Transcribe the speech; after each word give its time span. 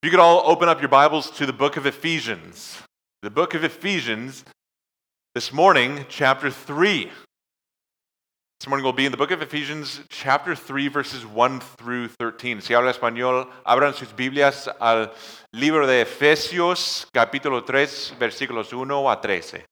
You 0.00 0.10
could 0.10 0.20
all 0.20 0.44
open 0.48 0.68
up 0.68 0.80
your 0.80 0.88
Bibles 0.88 1.28
to 1.32 1.44
the 1.44 1.52
book 1.52 1.76
of 1.76 1.84
Ephesians. 1.84 2.80
The 3.22 3.30
book 3.30 3.54
of 3.54 3.64
Ephesians, 3.64 4.44
this 5.34 5.52
morning, 5.52 6.06
chapter 6.08 6.52
3. 6.52 7.10
This 8.60 8.68
morning 8.68 8.84
we'll 8.84 8.92
be 8.92 9.06
in 9.06 9.10
the 9.10 9.18
book 9.18 9.32
of 9.32 9.42
Ephesians, 9.42 10.02
chapter 10.08 10.54
3, 10.54 10.86
verses 10.86 11.26
1 11.26 11.58
through 11.58 12.06
13. 12.06 12.60
Si 12.60 12.74
habla 12.74 12.92
español, 12.92 13.48
abran 13.66 13.92
sus 13.92 14.12
Biblias 14.12 14.68
al 14.80 15.10
libro 15.52 15.84
de 15.84 16.04
Efesios, 16.04 17.04
capítulo 17.12 17.66
3, 17.66 18.12
versículos 18.20 18.72
1 18.72 18.90
a 18.92 19.16
13. 19.16 19.62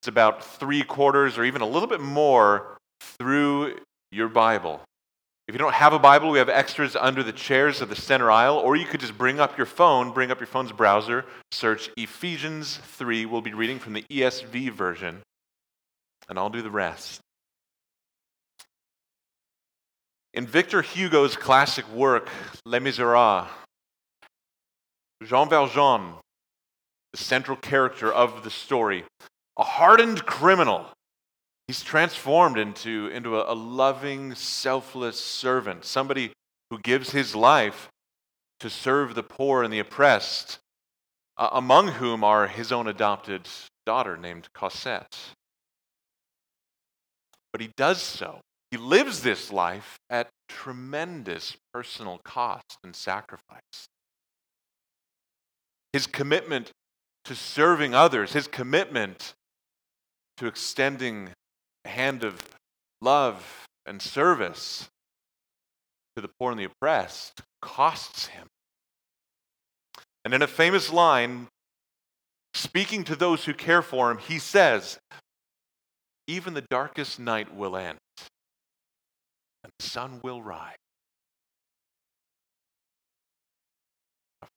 It's 0.00 0.08
about 0.08 0.42
three 0.42 0.84
quarters 0.84 1.36
or 1.36 1.44
even 1.44 1.60
a 1.60 1.66
little 1.66 1.86
bit 1.86 2.00
more 2.00 2.78
through 3.18 3.76
your 4.10 4.28
Bible. 4.30 4.80
If 5.50 5.54
you 5.54 5.58
don't 5.58 5.74
have 5.74 5.92
a 5.92 5.98
Bible, 5.98 6.30
we 6.30 6.38
have 6.38 6.48
extras 6.48 6.94
under 6.94 7.24
the 7.24 7.32
chairs 7.32 7.80
of 7.80 7.88
the 7.88 7.96
center 7.96 8.30
aisle, 8.30 8.54
or 8.54 8.76
you 8.76 8.86
could 8.86 9.00
just 9.00 9.18
bring 9.18 9.40
up 9.40 9.56
your 9.56 9.66
phone, 9.66 10.12
bring 10.12 10.30
up 10.30 10.38
your 10.38 10.46
phone's 10.46 10.70
browser, 10.70 11.24
search 11.50 11.90
Ephesians 11.96 12.78
3. 12.84 13.26
We'll 13.26 13.40
be 13.40 13.52
reading 13.52 13.80
from 13.80 13.94
the 13.94 14.04
ESV 14.12 14.70
version, 14.70 15.22
and 16.28 16.38
I'll 16.38 16.50
do 16.50 16.62
the 16.62 16.70
rest. 16.70 17.20
In 20.34 20.46
Victor 20.46 20.82
Hugo's 20.82 21.36
classic 21.36 21.92
work, 21.92 22.28
Les 22.64 22.78
Miserables, 22.78 23.48
Jean 25.24 25.48
Valjean, 25.48 26.12
the 27.10 27.18
central 27.18 27.56
character 27.56 28.12
of 28.12 28.44
the 28.44 28.50
story, 28.50 29.02
a 29.58 29.64
hardened 29.64 30.24
criminal 30.26 30.86
He's 31.70 31.84
transformed 31.84 32.58
into, 32.58 33.06
into 33.14 33.38
a, 33.38 33.54
loving, 33.54 34.34
selfless 34.34 35.20
servant, 35.20 35.84
somebody 35.84 36.32
who 36.68 36.80
gives 36.80 37.12
his 37.12 37.36
life 37.36 37.88
to 38.58 38.68
serve 38.68 39.14
the 39.14 39.22
poor 39.22 39.62
and 39.62 39.72
the 39.72 39.78
oppressed, 39.78 40.58
among 41.38 41.86
whom 41.86 42.24
are 42.24 42.48
his 42.48 42.72
own 42.72 42.88
adopted 42.88 43.48
daughter 43.86 44.16
named 44.16 44.48
Cosette. 44.52 45.16
But 47.52 47.60
he 47.60 47.70
does 47.76 48.02
so. 48.02 48.40
He 48.72 48.76
lives 48.76 49.22
this 49.22 49.52
life 49.52 49.96
at 50.10 50.28
tremendous 50.48 51.56
personal 51.72 52.20
cost 52.24 52.78
and 52.82 52.96
sacrifice. 52.96 53.86
His 55.92 56.08
commitment 56.08 56.72
to 57.26 57.36
serving 57.36 57.94
others, 57.94 58.32
his 58.32 58.48
commitment 58.48 59.34
to 60.38 60.48
extending 60.48 61.30
hand 61.90 62.24
of 62.24 62.42
love 63.02 63.66
and 63.84 64.00
service 64.00 64.88
to 66.16 66.22
the 66.22 66.30
poor 66.38 66.50
and 66.50 66.60
the 66.60 66.64
oppressed 66.64 67.42
costs 67.60 68.26
him. 68.26 68.46
And 70.24 70.34
in 70.34 70.42
a 70.42 70.46
famous 70.46 70.92
line, 70.92 71.48
speaking 72.54 73.04
to 73.04 73.16
those 73.16 73.44
who 73.44 73.54
care 73.54 73.82
for 73.82 74.10
him, 74.10 74.18
he 74.18 74.38
says, 74.38 74.98
Even 76.26 76.54
the 76.54 76.66
darkest 76.70 77.18
night 77.18 77.54
will 77.54 77.76
end, 77.76 77.98
and 79.64 79.72
the 79.78 79.86
sun 79.86 80.20
will 80.22 80.42
rise. 80.42 80.76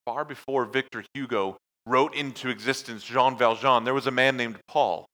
Far 0.06 0.26
before 0.26 0.66
Victor 0.66 1.06
Hugo 1.14 1.56
wrote 1.86 2.14
into 2.14 2.50
existence 2.50 3.04
Jean 3.04 3.38
Valjean, 3.38 3.86
there 3.86 3.94
was 3.94 4.08
a 4.08 4.12
man 4.12 4.36
named 4.36 4.60
Paul 4.68 5.06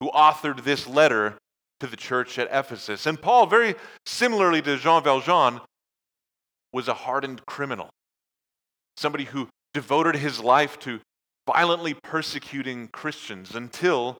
who 0.00 0.10
authored 0.10 0.64
this 0.64 0.86
letter 0.86 1.36
to 1.80 1.86
the 1.86 1.96
church 1.96 2.38
at 2.38 2.48
Ephesus. 2.50 3.06
And 3.06 3.20
Paul, 3.20 3.46
very 3.46 3.74
similarly 4.04 4.62
to 4.62 4.76
Jean 4.76 5.02
Valjean, 5.02 5.60
was 6.72 6.88
a 6.88 6.94
hardened 6.94 7.44
criminal, 7.46 7.90
somebody 8.96 9.24
who 9.24 9.48
devoted 9.74 10.16
his 10.16 10.40
life 10.40 10.78
to 10.80 11.00
violently 11.46 11.94
persecuting 11.94 12.88
Christians 12.88 13.54
until 13.54 14.18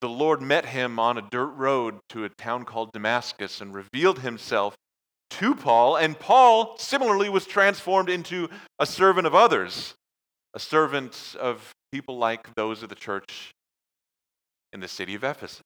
the 0.00 0.08
Lord 0.08 0.40
met 0.40 0.66
him 0.66 0.98
on 0.98 1.18
a 1.18 1.22
dirt 1.30 1.52
road 1.52 1.98
to 2.10 2.24
a 2.24 2.30
town 2.30 2.64
called 2.64 2.92
Damascus 2.92 3.60
and 3.60 3.74
revealed 3.74 4.20
himself 4.20 4.74
to 5.30 5.54
Paul. 5.54 5.96
And 5.96 6.18
Paul, 6.18 6.76
similarly, 6.78 7.28
was 7.28 7.46
transformed 7.46 8.08
into 8.08 8.48
a 8.78 8.86
servant 8.86 9.26
of 9.26 9.34
others, 9.34 9.94
a 10.54 10.58
servant 10.58 11.36
of 11.38 11.70
people 11.92 12.16
like 12.16 12.54
those 12.54 12.82
of 12.82 12.88
the 12.88 12.94
church 12.94 13.50
in 14.72 14.80
the 14.80 14.88
city 14.88 15.14
of 15.14 15.24
Ephesus. 15.24 15.62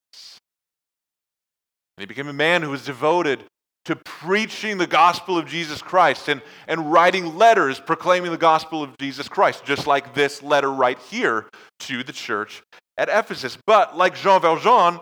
And 1.97 2.03
he 2.03 2.07
became 2.07 2.29
a 2.29 2.33
man 2.33 2.63
who 2.63 2.71
was 2.71 2.85
devoted 2.85 3.45
to 3.85 3.97
preaching 3.97 4.79
the 4.79 4.87
gospel 4.87 5.37
of 5.37 5.47
Jesus 5.47 5.83
Christ 5.83 6.29
and, 6.29 6.41
and 6.67 6.91
writing 6.91 7.37
letters 7.37 7.79
proclaiming 7.79 8.31
the 8.31 8.39
gospel 8.39 8.83
of 8.83 8.97
Jesus 8.99 9.29
Christ, 9.29 9.65
just 9.65 9.87
like 9.87 10.15
this 10.15 10.43
letter 10.43 10.73
right 10.73 10.99
here 11.11 11.47
to 11.81 12.03
the 12.03 12.13
church 12.13 12.63
at 12.97 13.09
Ephesus. 13.09 13.59
But 13.67 13.97
like 13.97 14.17
Jean 14.17 14.41
Valjean, 14.41 15.01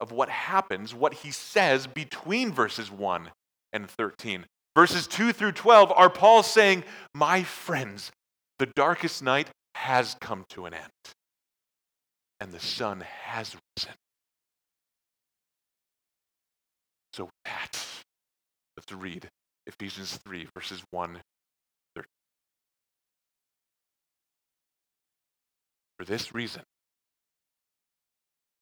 of 0.00 0.12
what 0.12 0.28
happens, 0.28 0.94
what 0.94 1.14
he 1.14 1.30
says 1.30 1.86
between 1.86 2.52
verses 2.52 2.90
1 2.90 3.30
and 3.72 3.88
13. 3.88 4.46
Verses 4.74 5.06
2 5.06 5.32
through 5.32 5.52
12 5.52 5.92
are 5.92 6.10
Paul 6.10 6.42
saying, 6.42 6.84
My 7.14 7.42
friends, 7.42 8.10
the 8.58 8.66
darkest 8.66 9.22
night 9.22 9.48
has 9.74 10.16
come 10.20 10.44
to 10.50 10.66
an 10.66 10.74
end, 10.74 10.90
and 12.40 12.52
the 12.52 12.60
sun 12.60 13.02
has 13.24 13.56
risen. 13.76 13.94
So, 17.12 17.24
with 17.24 17.32
that, 17.46 17.82
let's 18.76 18.92
read 18.92 19.28
Ephesians 19.66 20.18
3, 20.24 20.46
verses 20.54 20.82
1 20.90 21.20
13. 21.94 22.08
For 25.98 26.04
this 26.04 26.34
reason, 26.34 26.62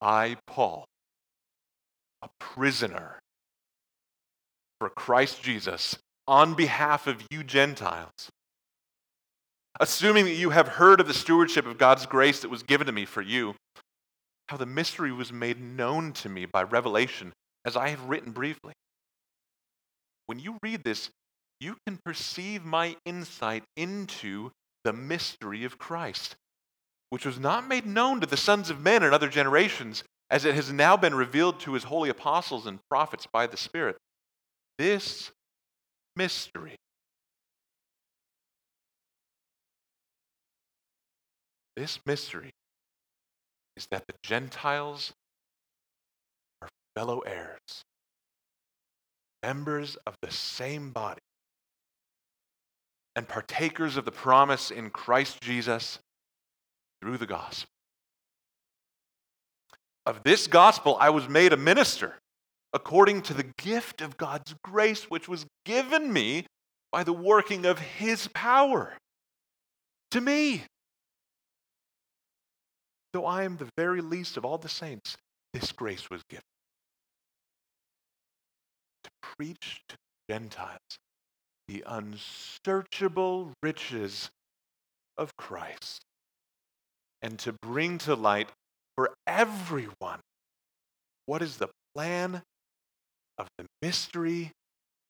I, 0.01 0.37
Paul, 0.47 0.87
a 2.23 2.29
prisoner 2.39 3.19
for 4.79 4.89
Christ 4.89 5.43
Jesus, 5.43 5.99
on 6.27 6.55
behalf 6.55 7.07
of 7.07 7.23
you 7.31 7.45
Gentiles, 7.45 8.31
assuming 9.81 10.25
that 10.27 10.35
you 10.35 10.51
have 10.51 10.69
heard 10.69 11.01
of 11.01 11.07
the 11.07 11.15
stewardship 11.15 11.67
of 11.67 11.79
God's 11.79 12.07
grace 12.07 12.41
that 12.41 12.51
was 12.51 12.63
given 12.63 12.87
to 12.87 12.93
me 12.93 13.05
for 13.05 13.23
you, 13.23 13.55
how 14.49 14.57
the 14.57 14.67
mystery 14.67 15.13
was 15.13 15.33
made 15.33 15.61
known 15.61 16.13
to 16.13 16.29
me 16.29 16.45
by 16.45 16.63
revelation, 16.63 17.33
as 17.65 17.77
I 17.77 17.89
have 17.89 18.05
written 18.05 18.33
briefly. 18.33 18.75
When 20.27 20.39
you 20.39 20.59
read 20.63 20.85
this, 20.85 21.11
you 21.61 21.77
can 21.87 21.99
perceive 22.05 22.65
my 22.65 22.97
insight 23.05 23.65
into 23.77 24.51
the 24.85 24.93
mystery 24.93 25.65
of 25.65 25.79
Christ, 25.79 26.37
which 27.11 27.25
was 27.25 27.39
not 27.39 27.69
made 27.69 27.87
known 27.87 28.21
to 28.21 28.27
the 28.27 28.37
sons 28.37 28.71
of 28.71 28.81
men 28.81 29.03
in 29.03 29.13
other 29.13 29.29
generations, 29.29 30.05
as 30.31 30.45
it 30.45 30.55
has 30.55 30.73
now 30.73 30.97
been 30.97 31.15
revealed 31.15 31.61
to 31.61 31.75
his 31.75 31.85
holy 31.85 32.11
apostles 32.11 32.67
and 32.67 32.81
prophets 32.91 33.27
by 33.33 33.47
the 33.47 33.57
Spirit. 33.57 33.97
This 34.79 35.31
mystery. 36.17 36.77
This 41.77 41.99
mystery 42.07 42.53
is 43.77 43.87
that 43.91 44.07
the 44.07 44.15
Gentiles 44.23 45.13
are 46.63 46.69
fellow 46.95 47.21
heirs, 47.21 47.85
members 49.45 49.99
of 50.07 50.15
the 50.23 50.31
same 50.31 50.91
body, 50.91 51.21
and 53.15 53.29
partakers 53.29 53.99
of 53.99 54.07
the 54.07 54.11
promise 54.11 54.71
in 54.71 54.89
Christ 54.89 55.43
Jesus 55.43 55.99
through 57.01 57.19
the 57.19 57.27
gospel. 57.27 57.69
Of 60.07 60.23
this 60.25 60.47
gospel, 60.47 60.97
I 60.99 61.11
was 61.11 61.29
made 61.29 61.53
a 61.53 61.59
minister 61.59 62.15
according 62.73 63.21
to 63.23 63.35
the 63.35 63.47
gift 63.59 64.01
of 64.01 64.17
God's 64.17 64.55
grace, 64.65 65.11
which 65.11 65.29
was 65.29 65.45
given 65.67 66.11
me 66.11 66.47
by 66.91 67.05
the 67.05 67.13
working 67.13 67.67
of 67.67 67.79
his 67.79 68.29
power 68.29 68.95
to 70.11 70.23
me. 70.23 70.63
Though 73.13 73.27
I 73.27 73.45
am 73.45 73.59
the 73.59 73.69
very 73.77 74.01
least 74.01 74.39
of 74.39 74.47
all 74.47 74.57
the 74.57 74.71
saints, 74.71 75.17
this 75.53 75.71
grace 75.71 76.09
was 76.09 76.23
given 76.31 76.54
to 79.35 79.45
preach 79.45 79.83
to 79.89 79.97
Gentiles 80.29 80.79
the 81.69 81.83
unsearchable 81.87 83.53
riches 83.63 84.31
of 85.17 85.37
Christ 85.37 86.03
and 87.23 87.39
to 87.41 87.55
bring 87.63 87.99
to 87.99 88.15
light 88.15 88.51
for 88.97 89.15
everyone 89.27 90.21
what 91.27 91.41
is 91.41 91.57
the 91.57 91.69
plan 91.95 92.43
of 93.39 93.49
the 93.57 93.65
mystery 93.81 94.53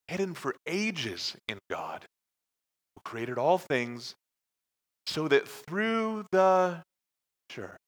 hidden 0.09 0.35
for 0.35 0.55
ages 0.67 1.35
in 1.49 1.59
God, 1.69 2.05
who 2.95 3.03
created 3.05 3.37
all 3.37 3.59
things, 3.59 4.15
so 5.07 5.29
that 5.29 5.49
through 5.49 6.25
the 6.31 6.83
church, 7.51 7.79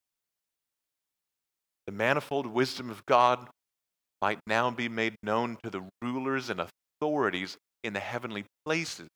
the 1.87 1.93
manifold 1.93 2.47
wisdom 2.47 2.91
of 2.91 3.07
God 3.07 3.49
might 4.27 4.41
now 4.45 4.73
be 4.73 4.89
made 4.89 5.15
known 5.23 5.57
to 5.63 5.71
the 5.71 5.89
rulers 6.03 6.51
and 6.51 6.61
authorities 6.61 7.57
in 7.85 7.93
the 7.93 8.01
heavenly 8.01 8.45
places. 8.65 9.09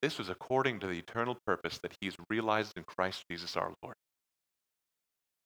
This 0.00 0.18
was 0.18 0.28
according 0.28 0.80
to 0.80 0.88
the 0.88 0.98
eternal 0.98 1.36
purpose 1.46 1.78
that 1.84 1.92
He 2.00 2.08
has 2.08 2.16
realized 2.28 2.72
in 2.76 2.82
Christ 2.82 3.22
Jesus 3.30 3.56
our 3.56 3.72
Lord, 3.80 3.94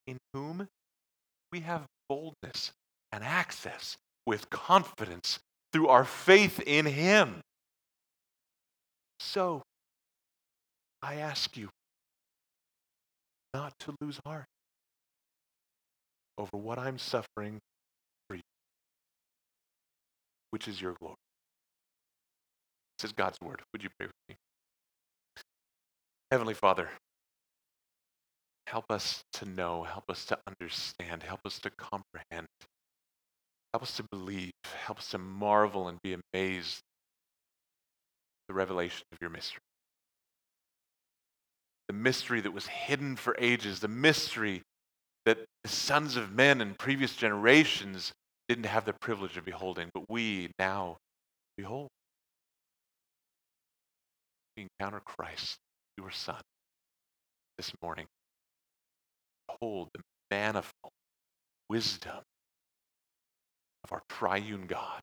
in 0.06 0.16
whom 0.32 0.66
we 1.52 1.60
have 1.60 1.84
boldness 2.08 2.72
and 3.12 3.22
access 3.22 3.98
with 4.24 4.48
confidence 4.48 5.38
through 5.70 5.88
our 5.88 6.06
faith 6.06 6.58
in 6.66 6.86
Him. 6.86 7.42
So, 9.20 9.60
I 11.02 11.16
ask 11.16 11.54
you 11.54 11.68
not 13.52 13.74
to 13.80 13.94
lose 14.00 14.18
heart 14.24 14.46
over 16.38 16.56
what 16.56 16.78
I'm 16.78 16.96
suffering 16.96 17.60
which 20.50 20.68
is 20.68 20.80
your 20.80 20.94
glory. 21.00 21.16
This 22.98 23.10
is 23.10 23.12
God's 23.12 23.38
word. 23.42 23.62
Would 23.72 23.82
you 23.82 23.90
pray 23.98 24.06
with 24.06 24.14
me? 24.28 24.36
Heavenly 26.30 26.54
Father, 26.54 26.88
help 28.66 28.86
us 28.90 29.22
to 29.34 29.44
know, 29.44 29.84
help 29.84 30.10
us 30.10 30.24
to 30.26 30.38
understand, 30.46 31.22
help 31.22 31.40
us 31.44 31.58
to 31.60 31.70
comprehend, 31.70 32.48
help 33.72 33.82
us 33.82 33.96
to 33.96 34.04
believe, 34.10 34.52
help 34.84 34.98
us 34.98 35.10
to 35.10 35.18
marvel 35.18 35.88
and 35.88 35.98
be 36.02 36.16
amazed 36.34 36.80
the 38.48 38.54
revelation 38.54 39.04
of 39.12 39.18
your 39.20 39.30
mystery. 39.30 39.60
The 41.88 41.94
mystery 41.94 42.40
that 42.40 42.52
was 42.52 42.66
hidden 42.66 43.16
for 43.16 43.36
ages, 43.38 43.80
the 43.80 43.88
mystery 43.88 44.62
that 45.24 45.38
the 45.62 45.68
sons 45.68 46.16
of 46.16 46.32
men 46.32 46.60
in 46.60 46.74
previous 46.74 47.14
generations 47.14 48.12
didn't 48.48 48.66
have 48.66 48.84
the 48.84 48.92
privilege 48.92 49.36
of 49.36 49.44
beholding, 49.44 49.90
but 49.92 50.04
we 50.08 50.50
now 50.58 50.98
behold. 51.56 51.88
We 54.56 54.68
encounter 54.80 55.00
Christ, 55.04 55.56
your 55.98 56.10
Son, 56.10 56.40
this 57.56 57.72
morning. 57.82 58.06
Behold 59.48 59.88
the 59.94 60.00
manifold 60.30 60.92
wisdom 61.68 62.20
of 63.84 63.92
our 63.92 64.02
triune 64.08 64.66
God 64.66 65.00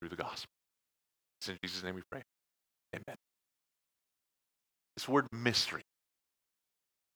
through 0.00 0.10
the 0.10 0.16
gospel. 0.16 0.48
It's 1.40 1.48
in 1.48 1.58
Jesus' 1.62 1.82
name 1.82 1.94
we 1.94 2.02
pray. 2.10 2.22
Amen. 2.94 3.16
This 4.96 5.08
word 5.08 5.26
mystery 5.32 5.82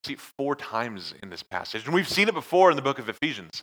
see 0.05 0.15
it 0.15 0.21
four 0.21 0.57
times 0.57 1.15
in 1.23 1.31
this 1.31 1.43
passage. 1.43 1.85
And 1.85 1.95
we've 1.95 2.09
seen 2.09 2.29
it 2.29 2.35
before 2.35 2.71
in 2.71 2.77
the 2.77 2.83
book 2.83 2.99
of 2.99 3.09
Ephesians, 3.09 3.63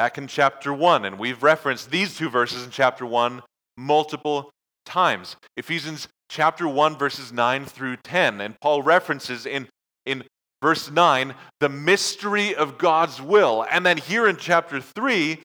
back 0.00 0.16
in 0.16 0.26
chapter 0.26 0.72
1. 0.72 1.04
And 1.04 1.18
we've 1.18 1.42
referenced 1.42 1.90
these 1.90 2.16
two 2.16 2.30
verses 2.30 2.64
in 2.64 2.70
chapter 2.70 3.04
1 3.04 3.42
multiple 3.76 4.50
times. 4.86 5.36
Ephesians 5.58 6.08
chapter 6.30 6.66
1, 6.66 6.96
verses 6.96 7.34
9 7.34 7.66
through 7.66 7.98
10. 8.02 8.40
And 8.40 8.58
Paul 8.62 8.82
references 8.82 9.44
in, 9.44 9.68
in 10.06 10.24
verse 10.62 10.90
9 10.90 11.34
the 11.60 11.68
mystery 11.68 12.54
of 12.54 12.78
God's 12.78 13.20
will. 13.20 13.66
And 13.70 13.84
then 13.84 13.98
here 13.98 14.26
in 14.26 14.38
chapter 14.38 14.80
3, 14.80 15.40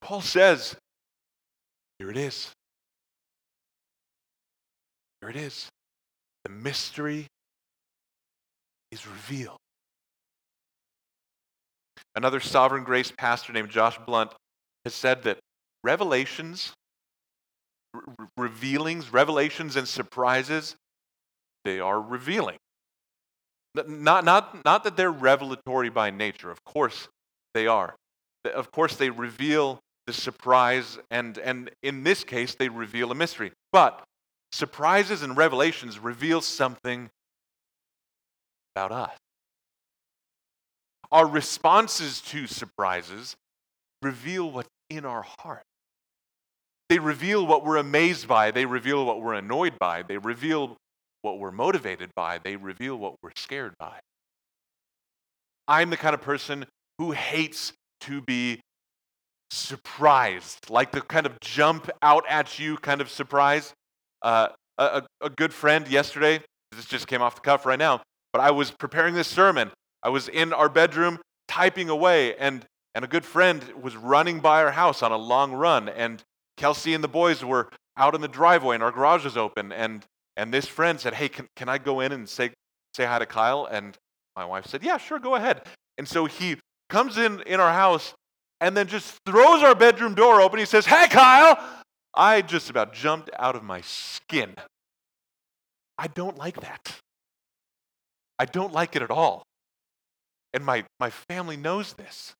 Paul 0.00 0.20
says, 0.20 0.76
Here 1.98 2.12
it 2.12 2.16
is. 2.16 2.52
Here 5.20 5.30
it 5.30 5.36
is. 5.36 5.68
The 6.44 6.50
mystery 6.52 7.26
is 8.92 9.04
revealed. 9.04 9.58
Another 12.16 12.40
sovereign 12.40 12.84
grace 12.84 13.12
pastor 13.16 13.52
named 13.52 13.70
Josh 13.70 13.98
Blount 14.04 14.32
has 14.84 14.94
said 14.94 15.22
that 15.24 15.38
revelations, 15.84 16.72
r- 17.94 18.02
revealings, 18.36 19.12
revelations, 19.12 19.76
and 19.76 19.86
surprises, 19.86 20.76
they 21.64 21.78
are 21.78 22.00
revealing. 22.00 22.58
Not, 23.74 24.24
not, 24.24 24.64
not 24.64 24.84
that 24.84 24.96
they're 24.96 25.12
revelatory 25.12 25.90
by 25.90 26.10
nature. 26.10 26.50
Of 26.50 26.64
course 26.64 27.08
they 27.54 27.66
are. 27.66 27.94
Of 28.44 28.72
course 28.72 28.96
they 28.96 29.10
reveal 29.10 29.78
the 30.06 30.12
surprise, 30.12 30.98
and, 31.10 31.38
and 31.38 31.70
in 31.82 32.02
this 32.02 32.24
case, 32.24 32.56
they 32.56 32.68
reveal 32.68 33.12
a 33.12 33.14
mystery. 33.14 33.52
But 33.70 34.02
surprises 34.50 35.22
and 35.22 35.36
revelations 35.36 35.98
reveal 35.98 36.40
something 36.40 37.10
about 38.74 38.90
us. 38.90 39.16
Our 41.12 41.26
responses 41.26 42.20
to 42.22 42.46
surprises 42.46 43.36
reveal 44.02 44.50
what's 44.50 44.68
in 44.88 45.04
our 45.04 45.24
heart. 45.40 45.62
They 46.88 46.98
reveal 46.98 47.46
what 47.46 47.64
we're 47.64 47.76
amazed 47.76 48.26
by. 48.26 48.50
They 48.50 48.64
reveal 48.64 49.04
what 49.04 49.20
we're 49.22 49.34
annoyed 49.34 49.78
by. 49.78 50.02
They 50.02 50.18
reveal 50.18 50.76
what 51.22 51.38
we're 51.38 51.52
motivated 51.52 52.10
by. 52.16 52.38
They 52.38 52.56
reveal 52.56 52.96
what 52.96 53.14
we're 53.22 53.30
scared 53.36 53.74
by. 53.78 54.00
I'm 55.68 55.90
the 55.90 55.96
kind 55.96 56.14
of 56.14 56.20
person 56.20 56.66
who 56.98 57.12
hates 57.12 57.72
to 58.02 58.20
be 58.22 58.60
surprised, 59.50 60.70
like 60.70 60.90
the 60.90 61.00
kind 61.00 61.26
of 61.26 61.38
jump 61.40 61.90
out 62.02 62.24
at 62.28 62.58
you 62.58 62.76
kind 62.76 63.00
of 63.00 63.10
surprise. 63.10 63.72
Uh, 64.22 64.48
a, 64.78 65.02
a 65.20 65.30
good 65.30 65.52
friend 65.52 65.86
yesterday, 65.88 66.40
this 66.72 66.86
just 66.86 67.06
came 67.06 67.22
off 67.22 67.36
the 67.36 67.40
cuff 67.40 67.66
right 67.66 67.78
now, 67.78 68.00
but 68.32 68.40
I 68.40 68.50
was 68.50 68.70
preparing 68.70 69.14
this 69.14 69.28
sermon. 69.28 69.70
I 70.02 70.08
was 70.08 70.28
in 70.28 70.52
our 70.52 70.68
bedroom 70.68 71.18
typing 71.48 71.88
away, 71.88 72.36
and, 72.36 72.64
and 72.94 73.04
a 73.04 73.08
good 73.08 73.24
friend 73.24 73.62
was 73.80 73.96
running 73.96 74.40
by 74.40 74.62
our 74.62 74.70
house 74.70 75.02
on 75.02 75.12
a 75.12 75.16
long 75.16 75.52
run. 75.52 75.88
And 75.88 76.22
Kelsey 76.56 76.94
and 76.94 77.04
the 77.04 77.08
boys 77.08 77.44
were 77.44 77.68
out 77.96 78.14
in 78.14 78.20
the 78.20 78.28
driveway, 78.28 78.76
and 78.76 78.82
our 78.82 78.92
garage 78.92 79.24
was 79.24 79.36
open. 79.36 79.72
And, 79.72 80.06
and 80.36 80.52
this 80.52 80.66
friend 80.66 80.98
said, 80.98 81.14
Hey, 81.14 81.28
can, 81.28 81.46
can 81.56 81.68
I 81.68 81.78
go 81.78 82.00
in 82.00 82.12
and 82.12 82.28
say, 82.28 82.50
say 82.96 83.04
hi 83.04 83.18
to 83.18 83.26
Kyle? 83.26 83.68
And 83.70 83.96
my 84.36 84.44
wife 84.44 84.66
said, 84.66 84.82
Yeah, 84.82 84.96
sure, 84.96 85.18
go 85.18 85.34
ahead. 85.34 85.62
And 85.98 86.08
so 86.08 86.26
he 86.26 86.56
comes 86.88 87.18
in 87.18 87.42
in 87.42 87.60
our 87.60 87.72
house 87.72 88.14
and 88.60 88.76
then 88.76 88.86
just 88.86 89.18
throws 89.26 89.62
our 89.62 89.74
bedroom 89.74 90.14
door 90.14 90.40
open. 90.40 90.58
He 90.58 90.64
says, 90.64 90.86
Hey, 90.86 91.08
Kyle! 91.08 91.58
I 92.14 92.42
just 92.42 92.70
about 92.70 92.92
jumped 92.92 93.30
out 93.38 93.54
of 93.54 93.62
my 93.62 93.82
skin. 93.82 94.54
I 95.96 96.08
don't 96.08 96.36
like 96.36 96.60
that. 96.60 96.96
I 98.38 98.46
don't 98.46 98.72
like 98.72 98.96
it 98.96 99.02
at 99.02 99.10
all. 99.10 99.44
And 100.52 100.64
my, 100.64 100.84
my 100.98 101.10
family 101.10 101.56
knows 101.56 101.94
this. 101.94 102.34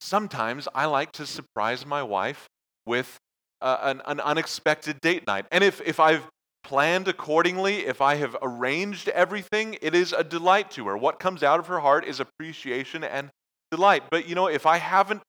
Sometimes 0.00 0.68
I 0.74 0.86
like 0.86 1.12
to 1.12 1.26
surprise 1.26 1.86
my 1.86 2.02
wife 2.02 2.46
with 2.86 3.16
uh, 3.60 3.78
an, 3.82 4.02
an 4.06 4.20
unexpected 4.20 5.00
date 5.00 5.26
night. 5.26 5.46
And 5.50 5.64
if, 5.64 5.80
if 5.80 5.98
I've 5.98 6.22
planned 6.62 7.08
accordingly, 7.08 7.86
if 7.86 8.00
I 8.00 8.16
have 8.16 8.36
arranged 8.42 9.08
everything, 9.08 9.78
it 9.80 9.94
is 9.94 10.12
a 10.12 10.24
delight 10.24 10.70
to 10.72 10.86
her. 10.88 10.96
What 10.96 11.18
comes 11.20 11.42
out 11.42 11.60
of 11.60 11.68
her 11.68 11.80
heart 11.80 12.04
is 12.04 12.20
appreciation 12.20 13.04
and 13.04 13.30
delight. 13.70 14.04
But 14.10 14.28
you 14.28 14.34
know, 14.34 14.48
if 14.48 14.66
I 14.66 14.78
haven't 14.78 15.22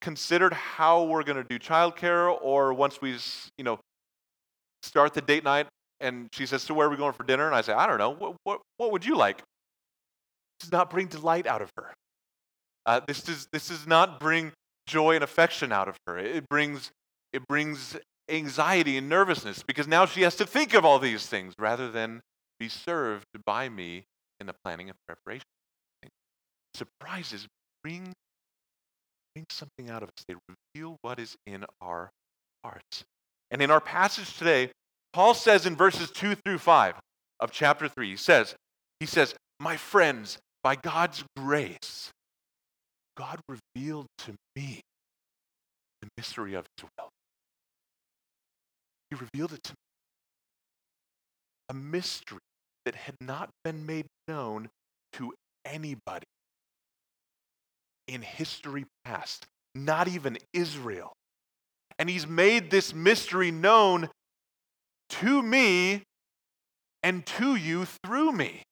considered 0.00 0.52
how 0.52 1.04
we're 1.04 1.22
going 1.22 1.42
to 1.42 1.44
do 1.44 1.58
childcare, 1.58 2.36
or 2.42 2.74
once 2.74 3.00
we, 3.00 3.16
you 3.56 3.64
know, 3.64 3.78
start 4.82 5.14
the 5.14 5.22
date 5.22 5.44
night, 5.44 5.66
and 6.04 6.28
she 6.32 6.46
says, 6.46 6.62
"So 6.62 6.74
where 6.74 6.86
are 6.86 6.90
we 6.90 6.96
going 6.96 7.12
for 7.12 7.24
dinner?" 7.24 7.46
and 7.46 7.54
I 7.54 7.62
say, 7.62 7.72
"I 7.72 7.86
don't 7.86 7.98
know. 7.98 8.10
What 8.10 8.36
what, 8.44 8.60
what 8.76 8.92
would 8.92 9.04
you 9.04 9.16
like?" 9.16 9.38
This 9.38 10.68
does 10.68 10.72
not 10.72 10.90
bring 10.90 11.06
delight 11.08 11.46
out 11.46 11.62
of 11.62 11.70
her. 11.76 11.92
Uh, 12.86 13.00
this 13.06 13.22
does 13.22 13.48
this 13.52 13.68
does 13.68 13.86
not 13.86 14.20
bring 14.20 14.52
joy 14.86 15.14
and 15.14 15.24
affection 15.24 15.72
out 15.72 15.88
of 15.88 15.96
her. 16.06 16.18
It 16.18 16.48
brings 16.48 16.90
it 17.32 17.46
brings 17.48 17.96
anxiety 18.28 18.96
and 18.96 19.08
nervousness 19.08 19.62
because 19.62 19.88
now 19.88 20.06
she 20.06 20.22
has 20.22 20.36
to 20.36 20.46
think 20.46 20.74
of 20.74 20.84
all 20.84 20.98
these 20.98 21.26
things 21.26 21.54
rather 21.58 21.90
than 21.90 22.20
be 22.58 22.68
served 22.68 23.26
by 23.44 23.68
me 23.68 24.04
in 24.40 24.46
the 24.46 24.54
planning 24.64 24.88
and 24.88 24.96
preparation. 25.06 25.44
Surprises 26.74 27.46
bring, 27.82 28.12
bring 29.34 29.46
something 29.50 29.90
out 29.90 30.02
of 30.02 30.08
us, 30.08 30.24
they 30.26 30.34
reveal 30.74 30.96
what 31.02 31.18
is 31.18 31.36
in 31.46 31.64
our 31.80 32.10
hearts. 32.64 33.04
And 33.50 33.62
in 33.62 33.70
our 33.70 33.80
passage 33.80 34.36
today, 34.36 34.70
Paul 35.14 35.32
says 35.34 35.64
in 35.64 35.76
verses 35.76 36.10
2 36.10 36.34
through 36.34 36.58
5 36.58 36.96
of 37.38 37.52
chapter 37.52 37.86
3, 37.86 38.10
he 38.10 38.16
says, 38.16 38.56
he 38.98 39.06
says, 39.06 39.32
My 39.60 39.76
friends, 39.76 40.38
by 40.64 40.74
God's 40.74 41.22
grace, 41.36 42.10
God 43.16 43.38
revealed 43.48 44.06
to 44.18 44.34
me 44.56 44.80
the 46.02 46.08
mystery 46.16 46.54
of 46.54 46.66
his 46.76 46.88
will. 46.98 47.10
He 49.10 49.14
revealed 49.14 49.52
it 49.52 49.62
to 49.62 49.70
me. 49.70 49.76
A 51.68 51.74
mystery 51.74 52.40
that 52.84 52.96
had 52.96 53.14
not 53.20 53.50
been 53.62 53.86
made 53.86 54.06
known 54.26 54.68
to 55.12 55.32
anybody 55.64 56.26
in 58.08 58.22
history 58.22 58.84
past, 59.04 59.46
not 59.76 60.08
even 60.08 60.38
Israel. 60.52 61.12
And 62.00 62.10
he's 62.10 62.26
made 62.26 62.72
this 62.72 62.92
mystery 62.92 63.52
known 63.52 64.08
to 65.20 65.42
me 65.42 66.02
and 67.02 67.24
to 67.26 67.56
you 67.56 67.86
through 68.04 68.32
me. 68.32 68.62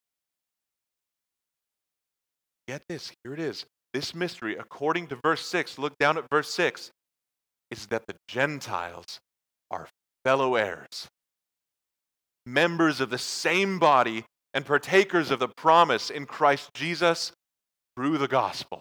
Get 2.66 2.82
this, 2.88 3.12
here 3.22 3.34
it 3.34 3.40
is. 3.40 3.64
This 3.92 4.14
mystery, 4.14 4.56
according 4.56 5.08
to 5.08 5.18
verse 5.22 5.44
6, 5.46 5.78
look 5.78 5.99
down 5.99 6.16
at 6.16 6.25
verse 6.30 6.52
6, 6.54 6.90
is 7.70 7.87
that 7.87 8.06
the 8.06 8.14
Gentiles 8.28 9.18
are 9.70 9.88
fellow 10.25 10.54
heirs, 10.54 11.08
members 12.46 13.00
of 13.00 13.11
the 13.11 13.18
same 13.18 13.78
body, 13.78 14.25
and 14.54 14.64
partakers 14.64 15.30
of 15.30 15.38
the 15.38 15.49
promise 15.49 16.11
in 16.11 16.26
Christ 16.26 16.70
Jesus 16.75 17.32
through 17.96 18.18
the 18.18 18.28
gospel. 18.28 18.80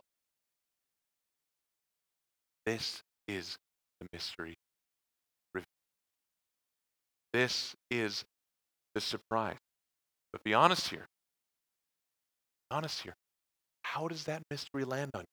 This 2.65 3.01
is 3.27 3.58
the 4.00 4.08
mystery. 4.13 4.56
This 7.34 7.76
is 7.90 8.26
the 8.94 9.02
surprise. 9.02 9.58
But 10.32 10.44
be 10.44 10.54
honest 10.54 10.90
here. 10.90 11.08
Be 12.70 12.76
honest 12.76 13.02
here. 13.02 13.16
How 13.84 14.08
does 14.08 14.26
that 14.26 14.42
mystery 14.50 14.84
land 14.84 15.12
on 15.14 15.22
you? 15.22 15.28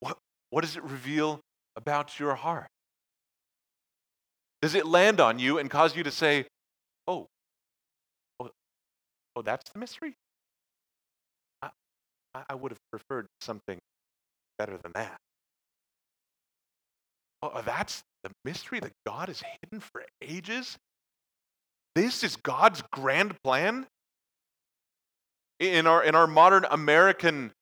What, 0.00 0.18
what 0.50 0.62
does 0.62 0.76
it 0.76 0.82
reveal 0.82 1.40
about 1.76 2.18
your 2.18 2.34
heart? 2.34 2.68
Does 4.60 4.74
it 4.74 4.86
land 4.86 5.20
on 5.20 5.38
you 5.38 5.58
and 5.58 5.70
cause 5.70 5.96
you 5.96 6.02
to 6.04 6.10
say, 6.10 6.46
oh, 7.06 7.26
oh, 8.40 8.50
oh 9.36 9.42
that's 9.42 9.70
the 9.70 9.78
mystery? 9.78 10.14
I, 12.34 12.42
I 12.50 12.54
would 12.54 12.72
have 12.72 12.80
preferred 12.90 13.26
something 13.40 13.78
better 14.58 14.78
than 14.82 14.92
that. 14.94 15.16
Oh, 17.42 17.52
oh 17.54 17.62
that's 17.62 18.02
the 18.22 18.30
mystery 18.44 18.80
that 18.80 18.92
God 19.06 19.28
has 19.28 19.42
hidden 19.62 19.80
for 19.80 20.04
ages? 20.20 20.78
This 21.94 22.22
is 22.24 22.36
God's 22.36 22.82
grand 22.92 23.34
plan? 23.42 23.86
In 25.60 25.86
our, 25.86 26.02
in 26.02 26.14
our 26.14 26.26
modern 26.26 26.64
American 26.70 27.52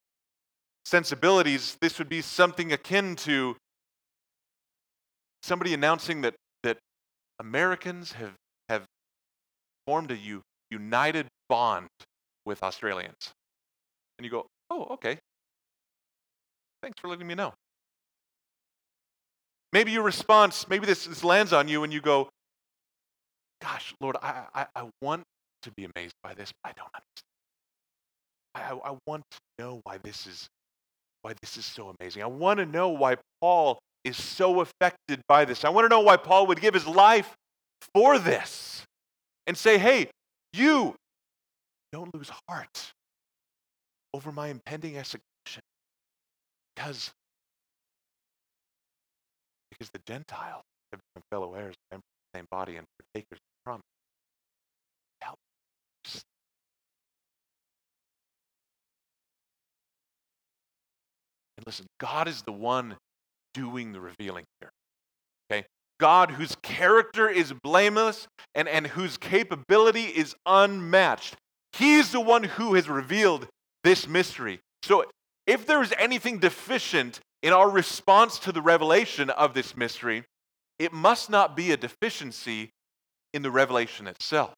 sensibilities, 0.85 1.77
this 1.81 1.99
would 1.99 2.09
be 2.09 2.23
something 2.23 2.73
akin 2.73 3.17
to 3.17 3.57
somebody 5.43 5.75
announcing 5.75 6.23
that 6.23 6.35
that 6.63 6.79
Americans 7.39 8.13
have, 8.13 8.35
have 8.69 8.85
formed 9.87 10.11
a 10.11 10.17
u- 10.17 10.43
united 10.71 11.27
bond 11.49 11.89
with 12.45 12.63
Australians. 12.63 13.33
And 14.19 14.25
you 14.25 14.31
go, 14.31 14.47
oh, 14.71 14.85
okay. 14.93 15.19
Thanks 16.83 17.01
for 17.01 17.09
letting 17.09 17.27
me 17.27 17.35
know. 17.35 17.53
Maybe 19.73 19.93
your 19.93 20.03
response, 20.03 20.69
maybe 20.69 20.87
this, 20.87 21.07
this 21.07 21.23
lands 21.23 21.53
on 21.53 21.69
you 21.69 21.85
and 21.85 21.93
you 21.93 22.01
go, 22.01 22.29
gosh, 23.63 23.95
Lord, 24.01 24.17
I, 24.23 24.45
I, 24.55 24.67
I 24.75 24.89
want 25.01 25.23
to 25.63 25.71
be 25.73 25.85
amazed 25.85 26.15
by 26.23 26.35
this, 26.35 26.53
but 26.63 26.71
I 26.71 26.73
don't 26.77 26.91
understand. 26.95 28.83
I, 28.85 28.91
I 28.91 28.97
want 29.07 29.23
to 29.31 29.39
know 29.59 29.81
why 29.85 29.99
this 29.99 30.27
is 30.27 30.49
why 31.23 31.35
this 31.41 31.57
is 31.57 31.67
so 31.67 31.95
amazing. 32.01 32.23
I 32.23 32.27
want 32.27 32.59
to 32.59 32.67
know 32.67 32.89
why 32.89 33.17
Paul 33.41 33.79
is 34.05 34.17
so 34.17 34.61
affected 34.61 35.21
by 35.29 35.45
this. 35.45 35.65
I 35.65 35.69
want 35.69 35.85
to 35.85 35.89
know 35.89 36.01
why 36.01 36.17
Paul 36.17 36.47
would 36.47 36.61
give 36.61 36.73
his 36.73 36.87
life 36.87 37.37
for 37.95 38.19
this 38.19 38.85
and 39.47 39.57
say, 39.57 39.77
hey, 39.77 40.09
you 40.55 40.95
don't 41.93 42.15
lose 42.15 42.31
heart 42.49 42.93
over 44.15 44.33
my 44.33 44.49
impending 44.49 44.97
execution 44.97 45.63
because, 46.75 47.11
because 47.11 47.11
the 49.89 50.01
Gentiles 50.07 50.63
have 50.93 51.01
become 51.01 51.23
fellow 51.31 51.55
heirs, 51.55 51.75
members 51.91 52.05
of 52.05 52.33
the 52.33 52.39
same 52.39 52.47
body, 52.51 52.77
and 52.77 52.87
partakers 52.99 53.39
of 53.39 53.39
the 53.39 53.65
promise. 53.65 53.83
Help. 55.23 55.39
And 61.57 61.67
listen, 61.67 61.87
God 61.99 62.29
is 62.29 62.43
the 62.43 62.53
one 62.53 62.97
doing 63.55 63.93
the 63.93 64.01
revealing 64.01 64.45
here. 64.61 64.71
Okay? 65.51 65.67
God 65.99 66.33
whose 66.33 66.57
character 66.63 67.29
is 67.29 67.53
blameless 67.63 68.29
and, 68.55 68.69
and 68.69 68.87
whose 68.89 69.17
capability 69.17 70.05
is 70.05 70.35
unmatched. 70.47 71.37
He's 71.73 72.13
the 72.13 72.21
one 72.21 72.45
who 72.45 72.75
has 72.75 72.89
revealed 72.89 73.47
this 73.85 74.09
mystery. 74.09 74.61
So 74.83 75.05
if 75.47 75.67
there 75.67 75.83
is 75.83 75.93
anything 75.99 76.39
deficient 76.39 77.21
in 77.43 77.53
our 77.53 77.71
response 77.71 78.39
to 78.41 78.53
the 78.53 78.63
revelation 78.63 79.31
of 79.31 79.55
this 79.55 79.77
mystery, 79.77 80.25
it 80.79 80.93
must 80.93 81.31
not 81.31 81.57
be 81.57 81.73
a 81.73 81.77
deficiency 81.77 82.71
in 83.33 83.43
the 83.43 83.51
revelation 83.51 84.07
itself. 84.07 84.53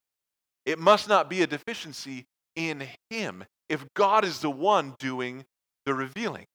It 0.65 0.79
must 0.79 1.07
not 1.07 1.29
be 1.29 1.41
a 1.41 1.47
deficiency 1.47 2.25
in 2.55 2.87
Him 3.09 3.43
if 3.69 3.85
God 3.93 4.23
is 4.25 4.39
the 4.39 4.49
one 4.49 4.95
doing 4.99 5.45
the 5.85 5.93
revealing. 5.93 6.45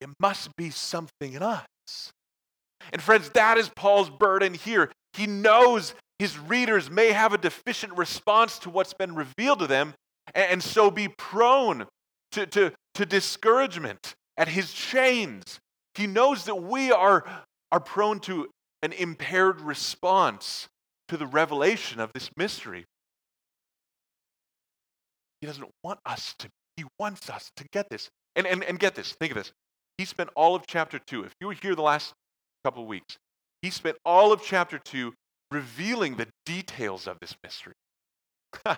It 0.00 0.10
must 0.20 0.54
be 0.56 0.70
something 0.70 1.32
in 1.32 1.42
us. 1.42 2.12
And 2.92 3.02
friends, 3.02 3.30
that 3.30 3.58
is 3.58 3.68
Paul's 3.74 4.10
burden 4.10 4.54
here. 4.54 4.90
He 5.14 5.26
knows 5.26 5.94
his 6.18 6.38
readers 6.38 6.90
may 6.90 7.12
have 7.12 7.32
a 7.32 7.38
deficient 7.38 7.96
response 7.96 8.58
to 8.60 8.70
what's 8.70 8.94
been 8.94 9.14
revealed 9.14 9.60
to 9.60 9.66
them, 9.66 9.94
and 10.34 10.62
so 10.62 10.90
be 10.90 11.08
prone 11.08 11.86
to, 12.32 12.46
to, 12.46 12.72
to 12.94 13.06
discouragement 13.06 14.14
at 14.38 14.48
his 14.48 14.72
chains. 14.72 15.58
He 15.94 16.06
knows 16.06 16.44
that 16.44 16.54
we 16.54 16.92
are, 16.92 17.26
are 17.70 17.80
prone 17.80 18.20
to 18.20 18.48
an 18.82 18.92
impaired 18.92 19.60
response 19.60 20.68
to 21.08 21.16
the 21.16 21.26
revelation 21.26 22.00
of 22.00 22.12
this 22.14 22.30
mystery. 22.36 22.84
He 25.40 25.46
doesn't 25.46 25.68
want 25.82 25.98
us 26.06 26.34
to, 26.38 26.48
he 26.76 26.84
wants 26.98 27.28
us 27.28 27.50
to 27.56 27.64
get 27.72 27.90
this. 27.90 28.08
And, 28.36 28.46
and, 28.46 28.62
and 28.62 28.78
get 28.78 28.94
this, 28.94 29.12
think 29.12 29.32
of 29.32 29.36
this. 29.38 29.52
He 29.98 30.04
spent 30.04 30.30
all 30.36 30.54
of 30.54 30.64
chapter 30.66 31.00
2. 31.00 31.24
If 31.24 31.34
you 31.40 31.48
were 31.48 31.54
here 31.54 31.74
the 31.74 31.82
last 31.82 32.12
couple 32.64 32.82
of 32.82 32.88
weeks, 32.88 33.16
he 33.62 33.70
spent 33.70 33.96
all 34.04 34.32
of 34.32 34.42
chapter 34.42 34.78
2 34.78 35.12
revealing 35.50 36.16
the 36.16 36.28
details 36.46 37.08
of 37.08 37.18
this 37.20 37.34
mystery. 37.42 37.72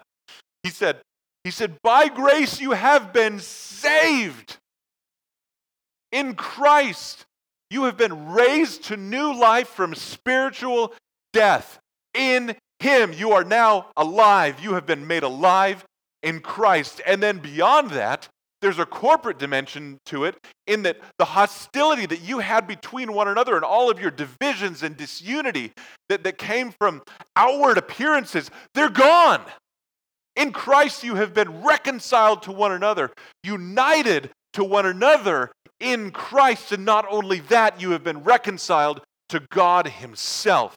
he 0.62 0.70
said, 0.70 1.00
he 1.44 1.50
said, 1.50 1.76
by 1.82 2.08
grace 2.08 2.60
you 2.60 2.72
have 2.72 3.12
been 3.12 3.38
saved. 3.38 4.56
In 6.12 6.34
Christ, 6.34 7.26
you 7.70 7.84
have 7.84 7.96
been 7.96 8.32
raised 8.32 8.84
to 8.84 8.96
new 8.96 9.32
life 9.32 9.68
from 9.68 9.94
spiritual 9.94 10.92
death. 11.32 11.78
In 12.14 12.56
Him, 12.80 13.12
you 13.12 13.32
are 13.32 13.44
now 13.44 13.90
alive. 13.96 14.60
You 14.60 14.74
have 14.74 14.86
been 14.86 15.06
made 15.06 15.22
alive 15.22 15.84
in 16.22 16.40
Christ. 16.40 17.00
And 17.06 17.22
then 17.22 17.38
beyond 17.38 17.90
that, 17.90 18.28
there's 18.60 18.78
a 18.78 18.86
corporate 18.86 19.38
dimension 19.38 19.98
to 20.06 20.24
it 20.24 20.36
in 20.66 20.82
that 20.82 20.98
the 21.18 21.24
hostility 21.24 22.06
that 22.06 22.20
you 22.20 22.40
had 22.40 22.66
between 22.66 23.12
one 23.12 23.28
another 23.28 23.56
and 23.56 23.64
all 23.64 23.90
of 23.90 24.00
your 24.00 24.10
divisions 24.10 24.82
and 24.82 24.96
disunity 24.96 25.72
that, 26.08 26.24
that 26.24 26.36
came 26.36 26.70
from 26.70 27.02
outward 27.36 27.78
appearances, 27.78 28.50
they're 28.74 28.90
gone. 28.90 29.42
In 30.36 30.52
Christ, 30.52 31.02
you 31.02 31.14
have 31.14 31.32
been 31.32 31.62
reconciled 31.62 32.42
to 32.42 32.52
one 32.52 32.72
another, 32.72 33.10
united 33.42 34.30
to 34.54 34.64
one 34.64 34.86
another 34.86 35.52
in 35.78 36.10
Christ. 36.10 36.72
And 36.72 36.84
not 36.84 37.06
only 37.10 37.40
that, 37.40 37.80
you 37.80 37.90
have 37.92 38.04
been 38.04 38.22
reconciled 38.22 39.00
to 39.30 39.40
God 39.50 39.86
Himself. 39.86 40.76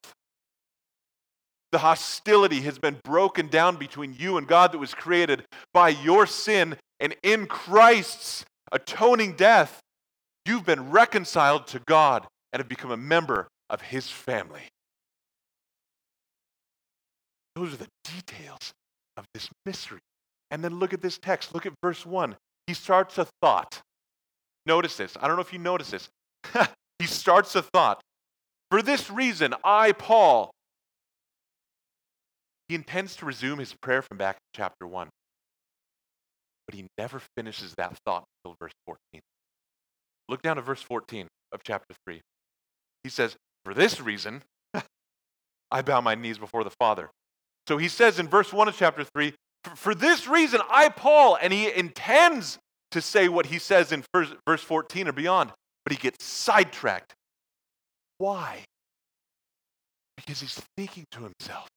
The 1.72 1.80
hostility 1.80 2.62
has 2.62 2.78
been 2.78 3.00
broken 3.04 3.48
down 3.48 3.78
between 3.78 4.14
you 4.14 4.38
and 4.38 4.48
God 4.48 4.72
that 4.72 4.78
was 4.78 4.94
created 4.94 5.44
by 5.74 5.90
your 5.90 6.28
sin, 6.28 6.78
and 7.00 7.16
in 7.24 7.48
Christ's 7.48 8.46
atoning 8.72 9.34
death, 9.34 9.80
you've 10.46 10.66
been 10.66 10.92
reconciled 10.92 11.66
to 11.68 11.80
God 11.80 12.28
and 12.52 12.60
have 12.60 12.70
become 12.70 12.92
a 12.92 12.98
member 12.98 13.48
of 13.72 13.82
His 13.82 14.08
family. 14.08 14.62
Those 17.56 17.74
are 17.74 17.78
the 17.78 17.88
details 18.04 18.72
of 19.18 19.26
this 19.34 19.50
mystery. 19.66 20.00
And 20.52 20.64
then 20.64 20.78
look 20.78 20.94
at 20.94 21.02
this 21.02 21.18
text. 21.18 21.54
Look 21.54 21.66
at 21.66 21.74
verse 21.82 22.06
1. 22.06 22.36
He 22.68 22.74
starts 22.74 23.18
a 23.18 23.28
thought. 23.42 23.82
Notice 24.66 24.98
this. 24.98 25.18
I 25.20 25.28
don't 25.28 25.36
know 25.36 25.42
if 25.42 25.54
you 25.54 25.60
notice 25.60 25.92
this. 25.92 26.10
he 27.00 27.06
starts 27.06 27.56
a 27.56 27.62
thought. 27.62 28.02
For 28.72 28.82
this 28.82 29.10
reason, 29.12 29.54
I, 29.64 29.92
Paul, 29.92 30.52
he 32.70 32.76
intends 32.76 33.16
to 33.18 33.26
resume 33.26 33.60
his 33.60 33.74
prayer 33.74 34.02
from 34.02 34.18
back 34.18 34.36
in 34.36 34.42
chapter 34.56 34.88
1. 34.88 35.10
But 36.68 36.76
he 36.76 36.88
never 36.98 37.22
finishes 37.36 37.74
that 37.78 37.98
thought 38.06 38.24
until 38.44 38.56
verse 38.60 38.74
14. 38.86 39.22
Look 40.30 40.42
down 40.42 40.58
at 40.58 40.64
verse 40.64 40.82
14 40.82 41.28
of 41.52 41.62
chapter 41.64 41.94
3. 42.06 42.22
He 43.04 43.10
says, 43.10 43.36
For 43.66 43.74
this 43.74 44.00
reason, 44.00 44.44
I 45.72 45.82
bow 45.82 46.00
my 46.00 46.16
knees 46.16 46.38
before 46.38 46.64
the 46.64 46.72
Father. 46.80 47.10
So 47.68 47.78
he 47.78 47.90
says 47.90 48.18
in 48.18 48.28
verse 48.28 48.52
1 48.54 48.68
of 48.68 48.78
chapter 48.78 49.04
3, 49.04 49.34
For 49.76 49.96
this 49.96 50.28
reason, 50.28 50.62
I, 50.70 50.90
Paul, 50.90 51.38
and 51.42 51.54
he 51.54 51.72
intends 51.72 52.60
to 52.92 53.02
say 53.02 53.28
what 53.28 53.48
he 53.48 53.60
says 53.60 53.92
in 53.92 54.04
verse 54.14 54.62
14 54.62 55.08
or 55.08 55.12
beyond, 55.14 55.52
but 55.86 55.94
he 55.94 55.98
gets 55.98 56.24
sidetracked. 56.24 57.14
Why? 58.18 58.66
Because 60.18 60.42
he's 60.42 60.62
thinking 60.78 61.06
to 61.12 61.22
himself, 61.22 61.70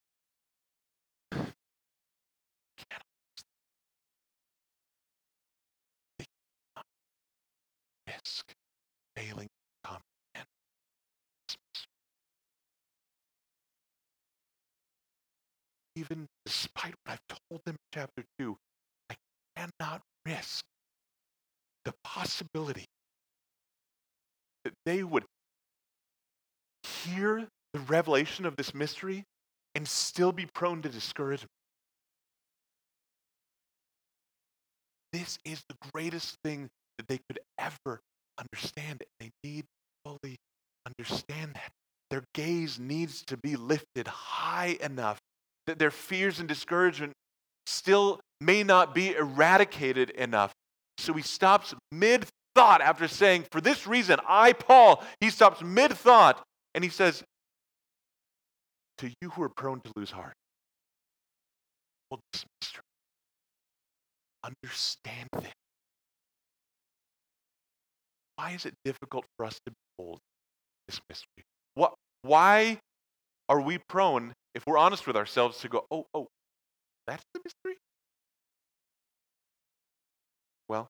failing 9.17 9.47
to 9.47 9.91
comprehend 9.91 10.47
Even 15.97 16.27
despite 16.47 16.95
what 17.05 17.13
I've 17.13 17.39
told 17.51 17.61
them 17.67 17.75
in 17.75 18.01
chapter 18.01 18.25
2, 18.39 18.57
I 19.11 19.15
cannot 19.57 20.01
risk 20.25 20.65
the 21.85 21.93
possibility 22.05 22.87
that 24.65 24.73
they 24.87 25.03
would 25.03 25.25
hear 27.05 27.47
the 27.73 27.81
revelation 27.81 28.47
of 28.47 28.57
this 28.57 28.73
mystery 28.73 29.25
and 29.75 29.87
still 29.87 30.33
be 30.33 30.47
prone 30.55 30.83
to 30.83 30.89
discouragement. 30.89 31.51
This 35.13 35.39
is 35.45 35.63
the 35.69 35.77
greatest 35.93 36.37
thing 36.45 36.69
that 36.99 37.09
they 37.09 37.19
could 37.29 37.41
ever 37.59 38.01
understand. 38.39 39.03
They 39.21 39.31
need 39.43 39.65
fully 40.05 40.37
understand 40.87 41.55
that. 41.55 41.73
Their 42.11 42.23
gaze 42.35 42.79
needs 42.79 43.23
to 43.27 43.37
be 43.37 43.57
lifted 43.57 44.07
high 44.07 44.77
enough 44.81 45.21
that 45.67 45.79
their 45.79 45.91
fears 45.91 46.39
and 46.41 46.49
discouragement 46.49 47.13
still 47.67 48.21
may 48.41 48.63
not 48.63 48.95
be 48.95 49.15
eradicated 49.15 50.11
enough. 50.11 50.53
So 50.99 51.13
he 51.13 51.23
stops 51.23 51.75
mid 51.93 52.27
thought 52.55 52.81
after 52.81 53.09
saying, 53.09 53.47
For 53.51 53.61
this 53.61 53.87
reason, 53.87 54.19
I, 54.27 54.53
Paul, 54.53 55.05
he 55.21 55.31
stops 55.31 55.63
mid 55.63 55.93
thought 55.93 56.43
and 56.75 56.83
he 56.83 56.91
says, 56.91 57.23
To 58.99 59.11
you 59.21 59.31
who 59.31 59.43
are 59.43 59.51
prone 59.51 59.81
to 59.81 59.93
lose 59.97 60.11
heart, 60.11 60.35
hold 62.11 62.21
this 62.33 62.45
mystery. 62.61 62.83
Understand 64.45 65.29
this. 65.41 65.53
Why 68.37 68.53
is 68.53 68.67
it 68.67 68.75
difficult 68.85 69.25
for 69.37 69.47
us 69.47 69.59
to 69.67 69.73
behold 69.99 70.19
this 70.87 71.01
mystery? 71.09 71.45
What, 71.75 71.95
why 72.23 72.79
are 73.49 73.61
we 73.61 73.79
prone, 73.89 74.33
if 74.57 74.67
we're 74.67 74.79
honest 74.79 75.07
with 75.07 75.17
ourselves, 75.17 75.59
to 75.59 75.69
go, 75.69 75.85
oh, 75.91 76.07
oh, 76.15 76.29
that's 77.07 77.23
the 77.35 77.41
mystery? 77.45 77.79
Well, 80.67 80.89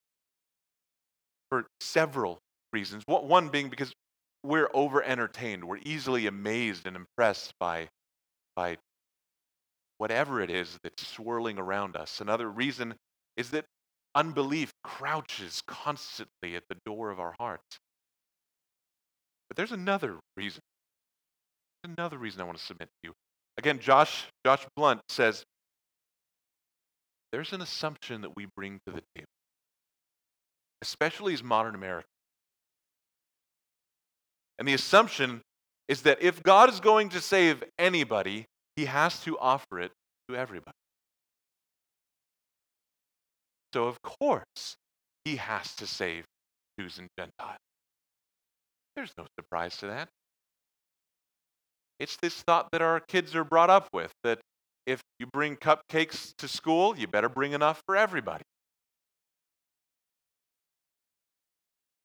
for 1.51 1.67
several 1.81 2.39
reasons. 2.73 3.03
One 3.07 3.49
being 3.49 3.69
because 3.69 3.93
we're 4.45 4.71
over 4.73 5.03
entertained, 5.03 5.65
we're 5.65 5.81
easily 5.85 6.29
amazed 6.29 6.87
and 6.87 6.95
impressed 6.95 7.55
by, 7.59 7.89
by 8.55 8.77
whatever 9.99 10.41
it 10.41 10.51
is 10.51 10.79
that's 10.85 11.05
swirling 11.05 11.59
around 11.59 11.97
us. 11.97 12.21
Another 12.21 12.49
reason 12.49 12.95
is 13.37 13.51
that 13.51 13.65
unbelief 14.15 14.73
crouches 14.85 15.61
constantly 15.67 16.55
at 16.55 16.63
the 16.69 16.77
door 16.87 17.11
of 17.11 17.19
our 17.19 17.35
hearts. 17.41 17.81
But 19.49 19.57
there's 19.57 19.73
another 19.73 20.21
reason. 20.37 20.63
Another 21.83 22.17
reason 22.17 22.41
I 22.41 22.45
want 22.45 22.59
to 22.59 22.65
submit 22.65 22.89
to 23.03 23.09
you. 23.09 23.13
Again, 23.59 23.79
Josh, 23.79 24.27
Josh 24.45 24.67
Blount 24.77 25.01
says 25.09 25.45
there's 27.33 27.53
an 27.53 27.61
assumption 27.61 28.23
that 28.23 28.37
we 28.37 28.47
bring 28.57 28.81
to 28.87 28.93
the 28.93 29.03
table, 29.15 29.29
especially 30.83 31.35
as 31.35 31.43
modern 31.43 31.75
Americans. 31.75 32.11
And 34.59 34.67
the 34.67 34.75
assumption 34.75 35.43
is 35.89 36.03
that 36.03 36.23
if 36.23 36.43
God 36.43 36.69
is 36.69 36.81
going 36.81 37.11
to 37.11 37.21
save 37.21 37.63
anybody, 37.79 38.47
he 38.75 38.87
has 38.87 39.21
to 39.21 39.39
offer 39.39 39.81
it 39.81 39.93
to 40.29 40.37
everybody. 40.37 40.77
So, 43.73 43.85
of 43.85 44.01
course, 44.03 44.77
he 45.25 45.37
has 45.37 45.75
to 45.77 45.87
save 45.87 46.25
Jews 46.79 46.99
and 46.99 47.09
Gentiles. 47.19 47.59
There's 48.95 49.13
no 49.19 49.27
surprise 49.39 49.77
to 49.79 49.89
that. 49.89 50.09
It's 51.99 52.17
this 52.17 52.43
thought 52.43 52.69
that 52.73 52.83
our 52.83 53.01
kids 53.01 53.35
are 53.35 53.45
brought 53.45 53.71
up 53.71 53.89
with 53.93 54.13
that 54.23 54.41
if 54.87 55.01
you 55.19 55.27
bring 55.27 55.57
cupcakes 55.57 56.35
to 56.37 56.47
school, 56.47 56.97
you 56.97 57.07
better 57.07 57.29
bring 57.29 57.53
enough 57.53 57.83
for 57.87 57.97
everybody. 57.97 58.45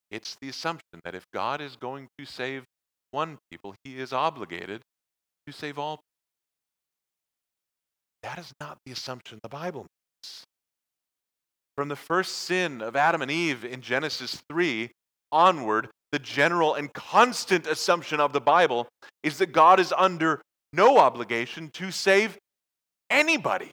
It's 0.09 0.35
the 0.41 0.49
assumption 0.49 0.99
that 1.05 1.15
if 1.15 1.25
God 1.33 1.61
is 1.61 1.75
going 1.75 2.07
to 2.17 2.25
save 2.25 2.63
one 3.11 3.37
people, 3.49 3.75
he 3.83 3.97
is 3.97 4.11
obligated 4.11 4.81
to 5.47 5.53
save 5.53 5.77
all. 5.77 5.99
That 8.23 8.37
is 8.37 8.51
not 8.59 8.77
the 8.85 8.91
assumption 8.91 9.39
the 9.41 9.49
Bible 9.49 9.81
makes. 9.81 10.43
From 11.75 11.87
the 11.87 11.95
first 11.95 12.33
sin 12.33 12.81
of 12.81 12.95
Adam 12.95 13.21
and 13.21 13.31
Eve 13.31 13.63
in 13.63 13.81
Genesis 13.81 14.41
3 14.49 14.91
onward, 15.31 15.89
the 16.11 16.19
general 16.19 16.75
and 16.75 16.93
constant 16.93 17.67
assumption 17.67 18.19
of 18.19 18.33
the 18.33 18.41
Bible 18.41 18.87
is 19.23 19.37
that 19.37 19.53
God 19.53 19.79
is 19.79 19.93
under 19.97 20.41
no 20.73 20.97
obligation 20.97 21.69
to 21.73 21.91
save 21.91 22.37
anybody. 23.09 23.71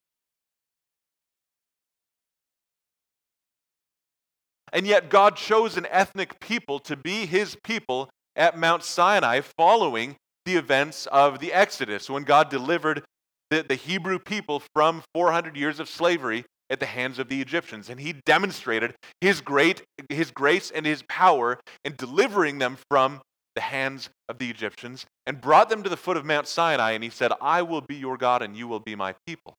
And 4.72 4.86
yet, 4.86 5.08
God 5.08 5.36
chose 5.36 5.76
an 5.76 5.86
ethnic 5.90 6.40
people 6.40 6.78
to 6.80 6.96
be 6.96 7.24
his 7.26 7.56
people 7.64 8.10
at 8.36 8.58
Mount 8.58 8.84
Sinai 8.84 9.40
following 9.40 10.16
the 10.44 10.56
events 10.56 11.06
of 11.06 11.38
the 11.40 11.52
Exodus, 11.52 12.08
when 12.08 12.22
God 12.22 12.48
delivered 12.50 13.02
the, 13.50 13.64
the 13.66 13.74
Hebrew 13.74 14.18
people 14.18 14.62
from 14.74 15.02
400 15.14 15.56
years 15.56 15.80
of 15.80 15.88
slavery 15.88 16.44
at 16.70 16.80
the 16.80 16.86
hands 16.86 17.18
of 17.18 17.28
the 17.28 17.40
Egyptians. 17.40 17.88
And 17.88 18.00
he 18.00 18.12
demonstrated 18.12 18.94
his 19.20 19.40
great 19.40 19.82
his 20.08 20.30
grace 20.30 20.70
and 20.70 20.86
his 20.86 21.02
power 21.08 21.58
in 21.84 21.94
delivering 21.96 22.58
them 22.58 22.78
from 22.88 23.20
the 23.54 23.60
hands 23.60 24.10
of 24.28 24.38
the 24.38 24.50
Egyptians 24.50 25.06
and 25.26 25.40
brought 25.40 25.68
them 25.68 25.82
to 25.82 25.88
the 25.88 25.96
foot 25.96 26.16
of 26.16 26.24
Mount 26.24 26.46
Sinai 26.46 26.92
and 26.92 27.02
he 27.02 27.10
said, 27.10 27.32
"I 27.40 27.62
will 27.62 27.80
be 27.80 27.96
your 27.96 28.16
God 28.16 28.42
and 28.42 28.56
you 28.56 28.68
will 28.68 28.80
be 28.80 28.94
my 28.94 29.14
people." 29.26 29.54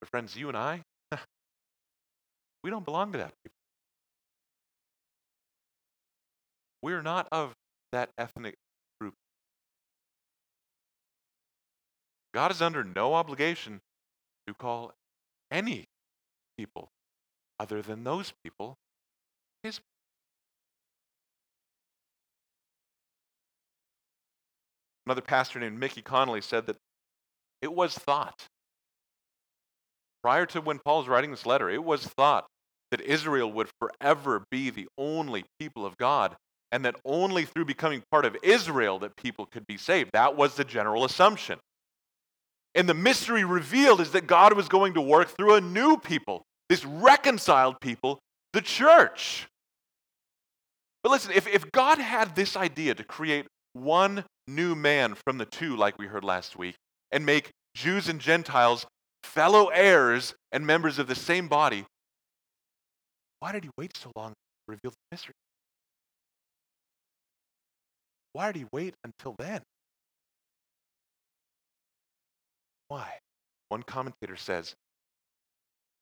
But 0.00 0.10
friends, 0.10 0.36
you 0.36 0.48
and 0.48 0.56
I 0.56 0.82
we 2.64 2.70
don't 2.70 2.84
belong 2.84 3.12
to 3.12 3.18
that 3.18 3.32
people. 3.44 3.56
We're 6.82 7.02
not 7.02 7.26
of 7.32 7.52
that 7.92 8.10
ethnic 8.18 8.54
group. 9.00 9.14
God 12.34 12.50
is 12.50 12.60
under 12.60 12.84
no 12.84 13.14
obligation 13.14 13.80
to 14.46 14.54
call 14.54 14.92
any 15.50 15.86
people 16.56 16.88
other 17.58 17.82
than 17.82 18.04
those 18.04 18.32
people, 18.44 18.76
his 19.62 19.80
Another 25.06 25.20
pastor 25.20 25.60
named 25.60 25.78
Mickey 25.78 26.02
Connolly 26.02 26.40
said 26.40 26.66
that 26.66 26.76
it 27.62 27.72
was 27.72 27.94
thought, 27.94 28.46
prior 30.20 30.46
to 30.46 30.60
when 30.60 30.80
Paul's 30.80 31.06
writing 31.06 31.30
this 31.30 31.46
letter, 31.46 31.70
it 31.70 31.84
was 31.84 32.04
thought 32.04 32.46
that 32.90 33.00
Israel 33.00 33.52
would 33.52 33.68
forever 33.78 34.44
be 34.50 34.70
the 34.70 34.88
only 34.98 35.44
people 35.60 35.86
of 35.86 35.96
God 35.96 36.36
and 36.72 36.84
that 36.84 36.96
only 37.04 37.44
through 37.44 37.64
becoming 37.64 38.02
part 38.10 38.24
of 38.24 38.36
Israel 38.42 38.98
that 38.98 39.16
people 39.16 39.46
could 39.46 39.66
be 39.66 39.76
saved. 39.76 40.10
That 40.12 40.36
was 40.36 40.56
the 40.56 40.64
general 40.64 41.04
assumption. 41.04 41.60
And 42.76 42.86
the 42.86 42.94
mystery 42.94 43.42
revealed 43.42 44.02
is 44.02 44.12
that 44.12 44.26
God 44.26 44.52
was 44.52 44.68
going 44.68 44.94
to 44.94 45.00
work 45.00 45.28
through 45.28 45.54
a 45.54 45.60
new 45.62 45.96
people, 45.96 46.42
this 46.68 46.84
reconciled 46.84 47.80
people, 47.80 48.18
the 48.52 48.60
church. 48.60 49.48
But 51.02 51.10
listen, 51.10 51.32
if, 51.34 51.46
if 51.46 51.72
God 51.72 51.98
had 51.98 52.36
this 52.36 52.54
idea 52.54 52.94
to 52.94 53.02
create 53.02 53.46
one 53.72 54.24
new 54.46 54.74
man 54.74 55.14
from 55.26 55.38
the 55.38 55.46
two, 55.46 55.74
like 55.74 55.98
we 55.98 56.06
heard 56.06 56.22
last 56.22 56.58
week, 56.58 56.74
and 57.10 57.24
make 57.24 57.50
Jews 57.74 58.08
and 58.08 58.20
Gentiles 58.20 58.86
fellow 59.22 59.68
heirs 59.68 60.34
and 60.52 60.66
members 60.66 60.98
of 60.98 61.06
the 61.06 61.14
same 61.14 61.48
body, 61.48 61.86
why 63.40 63.52
did 63.52 63.64
he 63.64 63.70
wait 63.78 63.96
so 63.96 64.12
long 64.16 64.30
to 64.30 64.36
reveal 64.68 64.90
the 64.90 65.14
mystery? 65.14 65.34
Why 68.34 68.52
did 68.52 68.58
he 68.58 68.66
wait 68.70 68.94
until 69.02 69.34
then? 69.38 69.62
Why? 72.88 73.18
One 73.68 73.82
commentator 73.82 74.36
says, 74.36 74.74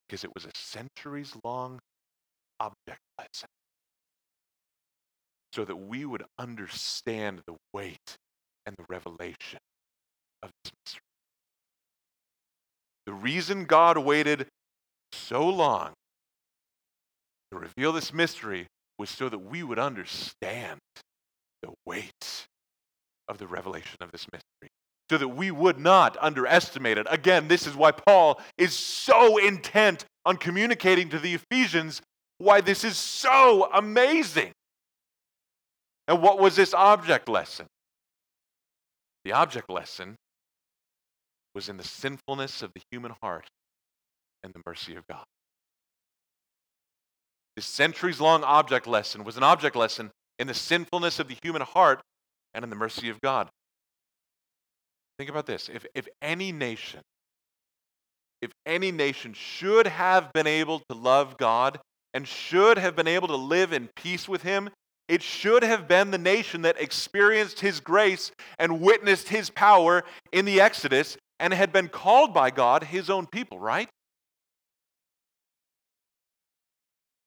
because 0.06 0.24
it 0.24 0.30
was 0.34 0.44
a 0.44 0.50
centuries 0.54 1.34
long 1.44 1.80
object 2.60 3.00
lesson 3.18 3.48
so 5.52 5.64
that 5.64 5.76
we 5.76 6.04
would 6.04 6.24
understand 6.38 7.42
the 7.46 7.54
weight 7.72 8.16
and 8.66 8.76
the 8.76 8.84
revelation 8.88 9.60
of 10.42 10.50
this 10.62 10.72
mystery. 10.84 11.00
The 13.06 13.12
reason 13.12 13.64
God 13.64 13.98
waited 13.98 14.48
so 15.12 15.48
long 15.48 15.92
to 17.52 17.58
reveal 17.58 17.92
this 17.92 18.12
mystery 18.12 18.66
was 18.98 19.10
so 19.10 19.28
that 19.28 19.38
we 19.38 19.62
would 19.62 19.78
understand 19.78 20.80
the 21.62 21.72
weight 21.86 22.46
of 23.28 23.38
the 23.38 23.46
revelation 23.46 23.98
of 24.00 24.10
this 24.10 24.26
mystery. 24.32 24.73
So 25.10 25.18
that 25.18 25.28
we 25.28 25.50
would 25.50 25.78
not 25.78 26.16
underestimate 26.20 26.96
it. 26.96 27.06
Again, 27.10 27.48
this 27.48 27.66
is 27.66 27.76
why 27.76 27.90
Paul 27.92 28.40
is 28.56 28.74
so 28.74 29.36
intent 29.36 30.06
on 30.24 30.38
communicating 30.38 31.10
to 31.10 31.18
the 31.18 31.34
Ephesians 31.34 32.00
why 32.38 32.60
this 32.60 32.84
is 32.84 32.96
so 32.96 33.68
amazing. 33.72 34.52
And 36.08 36.22
what 36.22 36.38
was 36.38 36.56
this 36.56 36.72
object 36.74 37.28
lesson? 37.28 37.66
The 39.24 39.32
object 39.32 39.70
lesson 39.70 40.16
was 41.54 41.68
in 41.68 41.76
the 41.76 41.84
sinfulness 41.84 42.62
of 42.62 42.72
the 42.74 42.82
human 42.90 43.12
heart 43.22 43.46
and 44.42 44.52
the 44.52 44.60
mercy 44.66 44.96
of 44.96 45.06
God. 45.06 45.24
This 47.56 47.66
centuries 47.66 48.20
long 48.20 48.42
object 48.42 48.86
lesson 48.86 49.24
was 49.24 49.36
an 49.36 49.42
object 49.42 49.76
lesson 49.76 50.10
in 50.38 50.46
the 50.46 50.54
sinfulness 50.54 51.20
of 51.20 51.28
the 51.28 51.36
human 51.42 51.62
heart 51.62 52.00
and 52.52 52.64
in 52.64 52.70
the 52.70 52.76
mercy 52.76 53.08
of 53.08 53.20
God. 53.20 53.48
Think 55.18 55.30
about 55.30 55.46
this. 55.46 55.68
If, 55.72 55.86
if 55.94 56.08
any 56.20 56.52
nation, 56.52 57.00
if 58.42 58.52
any 58.66 58.90
nation 58.90 59.32
should 59.32 59.86
have 59.86 60.32
been 60.32 60.46
able 60.46 60.80
to 60.90 60.96
love 60.96 61.36
God 61.36 61.78
and 62.12 62.26
should 62.26 62.78
have 62.78 62.96
been 62.96 63.06
able 63.06 63.28
to 63.28 63.36
live 63.36 63.72
in 63.72 63.88
peace 63.96 64.28
with 64.28 64.42
Him, 64.42 64.70
it 65.08 65.22
should 65.22 65.62
have 65.62 65.86
been 65.86 66.10
the 66.10 66.18
nation 66.18 66.62
that 66.62 66.80
experienced 66.80 67.60
His 67.60 67.80
grace 67.80 68.32
and 68.58 68.80
witnessed 68.80 69.28
His 69.28 69.50
power 69.50 70.04
in 70.32 70.44
the 70.44 70.60
Exodus 70.60 71.16
and 71.38 71.52
had 71.52 71.72
been 71.72 71.88
called 71.88 72.34
by 72.34 72.50
God 72.50 72.84
His 72.84 73.10
own 73.10 73.26
people, 73.26 73.58
right? 73.58 73.88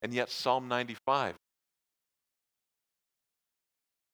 And 0.01 0.13
yet, 0.13 0.29
Psalm 0.29 0.67
95 0.67 1.35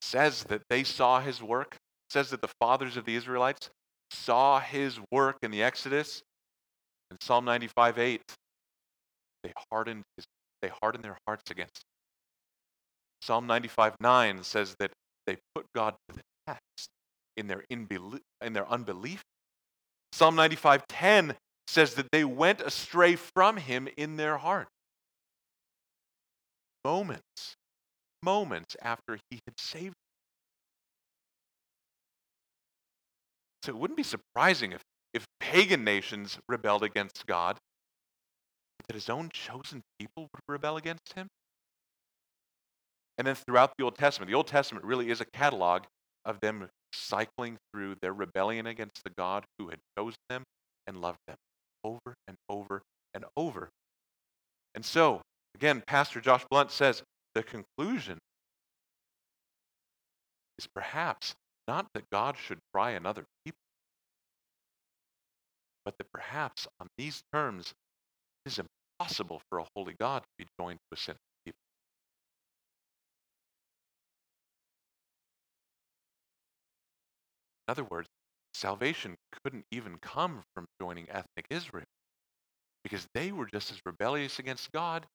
says 0.01 0.43
that 0.45 0.61
they 0.69 0.83
saw 0.83 1.19
his 1.19 1.41
work, 1.41 1.75
says 2.13 2.29
that 2.29 2.41
the 2.41 2.49
fathers 2.61 2.95
of 2.95 3.05
the 3.05 3.15
Israelites 3.15 3.71
saw 4.11 4.59
his 4.59 4.99
work 5.11 5.37
in 5.41 5.49
the 5.49 5.63
Exodus. 5.63 6.21
In 7.09 7.17
Psalm 7.19 7.43
95 7.43 7.97
8, 7.97 8.21
they 9.43 9.51
hardened, 9.71 10.03
his, 10.15 10.25
they 10.61 10.69
hardened 10.81 11.03
their 11.03 11.17
hearts 11.27 11.49
against 11.49 11.77
him. 11.77 11.87
Psalm 13.23 13.47
95 13.47 13.95
9 13.99 14.43
says 14.43 14.75
that 14.79 14.91
they 15.25 15.37
put 15.55 15.65
God 15.75 15.95
to 16.07 16.15
the 16.15 16.21
test 16.45 16.89
in 17.35 17.47
their, 17.47 17.63
inbelief, 17.71 18.21
in 18.41 18.53
their 18.53 18.69
unbelief. 18.69 19.23
Psalm 20.11 20.35
95 20.35 20.87
10 20.87 21.35
says 21.67 21.95
that 21.95 22.11
they 22.11 22.23
went 22.23 22.61
astray 22.61 23.15
from 23.15 23.57
him 23.57 23.87
in 23.97 24.17
their 24.17 24.37
heart. 24.37 24.67
Moments, 26.85 27.55
moments 28.21 28.75
after 28.83 29.17
he 29.31 29.39
had 29.47 29.57
saved 29.57 29.95
So 33.63 33.71
it 33.71 33.77
wouldn't 33.77 33.95
be 33.95 34.03
surprising 34.03 34.73
if, 34.73 34.81
if 35.13 35.25
pagan 35.39 35.85
nations 35.85 36.37
rebelled 36.49 36.83
against 36.83 37.25
God, 37.25 37.57
that 38.87 38.93
his 38.93 39.09
own 39.09 39.29
chosen 39.29 39.81
people 39.97 40.23
would 40.33 40.41
rebel 40.49 40.75
against 40.75 41.13
him. 41.13 41.27
And 43.17 43.25
then 43.25 43.35
throughout 43.35 43.71
the 43.77 43.85
Old 43.85 43.95
Testament, 43.95 44.29
the 44.29 44.35
Old 44.35 44.47
Testament 44.47 44.83
really 44.83 45.09
is 45.09 45.21
a 45.21 45.25
catalog 45.25 45.83
of 46.25 46.41
them 46.41 46.67
cycling 46.91 47.57
through 47.71 47.95
their 48.01 48.11
rebellion 48.11 48.67
against 48.67 49.01
the 49.05 49.11
God 49.17 49.45
who 49.57 49.69
had 49.69 49.79
chosen 49.97 50.17
them 50.29 50.43
and 50.85 50.99
loved 50.99 51.19
them 51.25 51.37
over 51.85 52.15
and 52.27 52.35
over 52.49 52.81
and 53.13 53.23
over. 53.37 53.69
And 54.75 54.83
so, 54.83 55.21
again, 55.55 55.83
Pastor 55.87 56.19
Josh 56.19 56.43
Blount 56.49 56.71
says 56.71 57.01
the 57.33 57.43
conclusion 57.43 58.17
is 60.59 60.67
perhaps 60.67 61.33
not 61.67 61.87
that 61.93 62.09
God 62.11 62.37
should 62.37 62.59
try 62.73 62.91
another 62.91 63.25
people, 63.45 63.57
but 65.85 65.97
that 65.97 66.11
perhaps 66.13 66.67
on 66.79 66.87
these 66.97 67.23
terms 67.33 67.73
it 68.45 68.51
is 68.51 68.59
impossible 68.99 69.41
for 69.49 69.59
a 69.59 69.65
holy 69.75 69.95
God 69.99 70.21
to 70.23 70.29
be 70.37 70.45
joined 70.59 70.79
to 70.79 70.95
a 70.95 70.97
sinful 70.97 71.19
people. 71.45 71.57
In 77.67 77.71
other 77.71 77.83
words, 77.85 78.09
salvation 78.53 79.15
couldn't 79.43 79.65
even 79.71 79.97
come 80.01 80.43
from 80.53 80.65
joining 80.81 81.09
ethnic 81.09 81.45
Israel 81.49 81.85
because 82.83 83.07
they 83.13 83.31
were 83.31 83.47
just 83.47 83.71
as 83.71 83.79
rebellious 83.85 84.39
against 84.39 84.71
God 84.71 85.05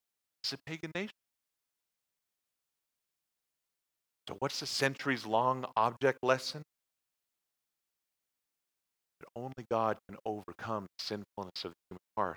as 0.45 0.53
a 0.53 0.59
pagan 0.67 0.91
nation. 0.95 1.13
So, 4.29 4.37
what's 4.41 4.61
the 4.61 4.67
centuries 4.67 5.25
long 5.25 5.65
object 5.75 6.19
lesson? 6.23 6.61
That 9.21 9.29
only 9.35 9.65
God 9.71 9.97
can 10.07 10.19
overcome 10.27 10.85
the 10.85 11.03
sinfulness 11.03 11.65
of 11.65 11.71
the 11.71 11.77
human 11.89 12.01
heart 12.15 12.37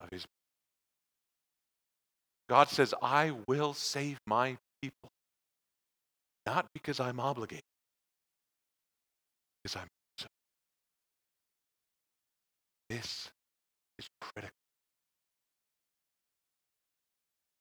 of 0.00 0.08
his 0.10 0.24
God 2.48 2.68
says, 2.70 2.92
I 3.00 3.32
will 3.46 3.72
save 3.72 4.18
my 4.26 4.56
people. 4.82 5.10
Not 6.44 6.66
because 6.74 6.98
I'm 6.98 7.20
obligated, 7.20 7.62
because 9.62 9.76
I'm 9.76 9.86
so. 10.18 10.26
This 12.90 13.30
is 13.96 14.08
critical. 14.20 14.50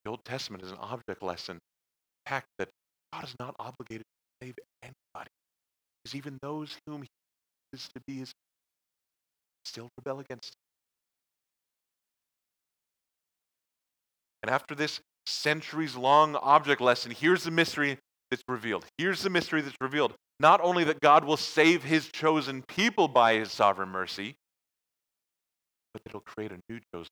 The 0.03 0.09
Old 0.09 0.25
Testament 0.25 0.63
is 0.63 0.71
an 0.71 0.77
object 0.79 1.21
lesson 1.21 1.59
fact 2.31 2.47
that 2.57 2.69
God 3.11 3.25
is 3.25 3.35
not 3.39 3.55
obligated 3.59 4.05
to 4.05 4.45
save 4.45 4.55
anybody. 4.81 5.29
Because 6.03 6.15
even 6.15 6.39
those 6.41 6.77
whom 6.87 7.01
he 7.01 7.09
is 7.73 7.89
to 7.93 8.01
be 8.07 8.19
his 8.19 8.31
still 9.65 9.89
rebel 9.97 10.19
against 10.19 10.47
him. 10.47 10.59
And 14.43 14.49
after 14.49 14.73
this 14.73 15.01
centuries 15.25 15.95
long 15.95 16.37
object 16.37 16.79
lesson, 16.79 17.11
here's 17.11 17.43
the 17.43 17.51
mystery 17.51 17.97
that's 18.31 18.43
revealed. 18.47 18.85
Here's 18.97 19.21
the 19.21 19.29
mystery 19.29 19.61
that's 19.61 19.75
revealed. 19.81 20.13
Not 20.39 20.61
only 20.63 20.85
that 20.85 21.01
God 21.01 21.25
will 21.25 21.37
save 21.37 21.83
his 21.83 22.07
chosen 22.07 22.63
people 22.67 23.09
by 23.09 23.33
his 23.33 23.51
sovereign 23.51 23.89
mercy, 23.89 24.35
but 25.93 26.01
that 26.03 26.13
he'll 26.13 26.21
create 26.21 26.51
a 26.51 26.59
new 26.69 26.79
chosen 26.95 27.09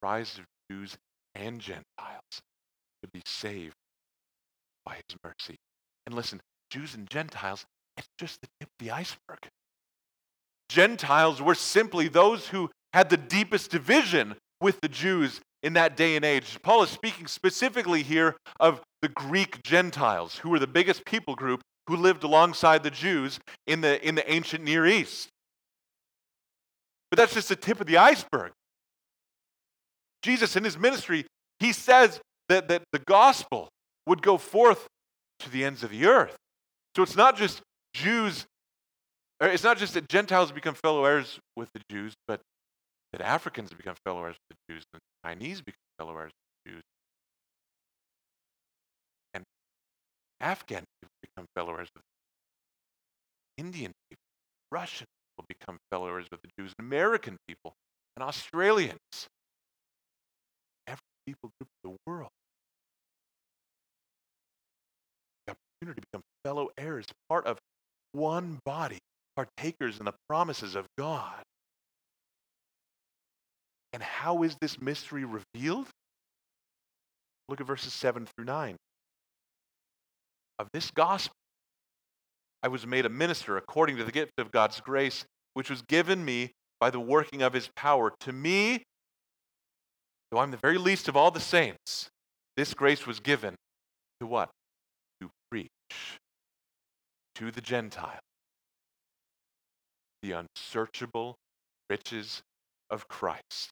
comprised 0.00 0.38
of 0.38 0.44
Jews 0.70 0.96
and 1.34 1.60
Gentiles 1.60 2.42
to 3.02 3.08
be 3.12 3.22
saved 3.26 3.74
by 4.84 4.94
his 4.94 5.16
mercy. 5.24 5.56
And 6.06 6.14
listen, 6.14 6.40
Jews 6.70 6.94
and 6.94 7.08
Gentiles, 7.08 7.64
it's 7.96 8.08
just 8.18 8.40
the 8.40 8.48
tip 8.60 8.68
of 8.68 8.84
the 8.86 8.90
iceberg. 8.90 9.48
Gentiles 10.68 11.42
were 11.42 11.54
simply 11.54 12.08
those 12.08 12.48
who 12.48 12.70
had 12.92 13.10
the 13.10 13.16
deepest 13.16 13.70
division 13.70 14.36
with 14.60 14.80
the 14.80 14.88
Jews 14.88 15.40
in 15.62 15.74
that 15.74 15.96
day 15.96 16.16
and 16.16 16.24
age. 16.24 16.58
Paul 16.62 16.82
is 16.82 16.90
speaking 16.90 17.26
specifically 17.26 18.02
here 18.02 18.36
of 18.58 18.80
the 19.00 19.08
Greek 19.08 19.62
Gentiles, 19.62 20.38
who 20.38 20.50
were 20.50 20.58
the 20.58 20.66
biggest 20.66 21.04
people 21.04 21.34
group 21.34 21.60
who 21.88 21.96
lived 21.96 22.24
alongside 22.24 22.82
the 22.82 22.90
Jews 22.90 23.38
in 23.66 23.80
the, 23.80 24.06
in 24.06 24.14
the 24.14 24.30
ancient 24.32 24.64
Near 24.64 24.86
East. 24.86 25.28
But 27.10 27.18
that's 27.18 27.34
just 27.34 27.48
the 27.48 27.56
tip 27.56 27.80
of 27.80 27.86
the 27.86 27.98
iceberg. 27.98 28.52
Jesus, 30.22 30.56
in 30.56 30.64
his 30.64 30.78
ministry, 30.78 31.26
he 31.58 31.72
says 31.72 32.20
that, 32.52 32.68
that 32.68 32.82
the 32.92 32.98
gospel 32.98 33.68
would 34.06 34.22
go 34.22 34.36
forth 34.36 34.86
to 35.40 35.50
the 35.50 35.64
ends 35.64 35.82
of 35.82 35.90
the 35.90 36.06
earth. 36.06 36.36
So 36.94 37.02
it's 37.02 37.16
not 37.16 37.36
just 37.36 37.62
Jews, 37.94 38.46
it's 39.40 39.64
not 39.64 39.78
just 39.78 39.94
that 39.94 40.08
Gentiles 40.08 40.52
become 40.52 40.74
fellow 40.74 41.04
heirs 41.04 41.38
with 41.56 41.68
the 41.72 41.80
Jews, 41.90 42.14
but 42.28 42.40
that 43.12 43.22
Africans 43.22 43.72
become 43.72 43.96
fellow 44.04 44.24
heirs 44.24 44.36
with 44.48 44.58
the 44.58 44.74
Jews, 44.74 44.84
and 44.92 45.00
Chinese 45.24 45.62
become 45.62 45.80
fellow 45.98 46.16
heirs 46.16 46.30
with 46.30 46.64
the 46.64 46.70
Jews, 46.70 46.82
and 49.34 49.44
Afghan 50.40 50.84
people 51.00 51.14
become 51.22 51.46
fellow 51.56 51.76
heirs 51.76 51.88
with 51.94 52.02
the 52.02 53.62
Jews, 53.62 53.66
Indian 53.66 53.92
people, 54.10 54.22
Russian 54.70 55.06
people 55.06 55.46
become 55.48 55.78
fellow 55.90 56.08
heirs 56.08 56.26
with 56.30 56.40
the 56.42 56.48
Jews, 56.58 56.72
and 56.78 56.86
American 56.86 57.36
people, 57.48 57.72
and 58.16 58.22
Australians, 58.22 59.28
every 60.86 61.00
people 61.26 61.50
group 61.58 61.68
of 61.84 61.90
the 61.90 61.96
world. 62.06 62.30
To 65.86 65.94
become 65.94 66.22
fellow 66.44 66.70
heirs, 66.78 67.06
part 67.28 67.46
of 67.46 67.58
one 68.12 68.58
body, 68.64 68.98
partakers 69.36 69.98
in 69.98 70.04
the 70.04 70.14
promises 70.28 70.74
of 70.74 70.86
God. 70.98 71.42
And 73.92 74.02
how 74.02 74.42
is 74.42 74.56
this 74.60 74.80
mystery 74.80 75.24
revealed? 75.24 75.86
Look 77.48 77.60
at 77.60 77.66
verses 77.66 77.92
7 77.92 78.26
through 78.26 78.46
9. 78.46 78.76
Of 80.58 80.68
this 80.72 80.90
gospel, 80.90 81.34
I 82.62 82.68
was 82.68 82.86
made 82.86 83.04
a 83.04 83.10
minister 83.10 83.56
according 83.56 83.96
to 83.96 84.04
the 84.04 84.12
gift 84.12 84.32
of 84.38 84.52
God's 84.52 84.80
grace, 84.80 85.24
which 85.54 85.68
was 85.68 85.82
given 85.82 86.24
me 86.24 86.52
by 86.80 86.90
the 86.90 87.00
working 87.00 87.42
of 87.42 87.52
his 87.52 87.68
power. 87.76 88.12
To 88.20 88.32
me, 88.32 88.84
though 90.30 90.38
I'm 90.38 90.50
the 90.50 90.56
very 90.56 90.78
least 90.78 91.08
of 91.08 91.16
all 91.16 91.30
the 91.30 91.40
saints, 91.40 92.08
this 92.56 92.72
grace 92.74 93.06
was 93.06 93.20
given 93.20 93.54
to 94.20 94.26
what? 94.26 94.50
To 97.36 97.50
the 97.50 97.60
Gentile 97.60 98.20
the 100.22 100.32
unsearchable 100.32 101.34
riches 101.90 102.42
of 102.88 103.08
Christ 103.08 103.70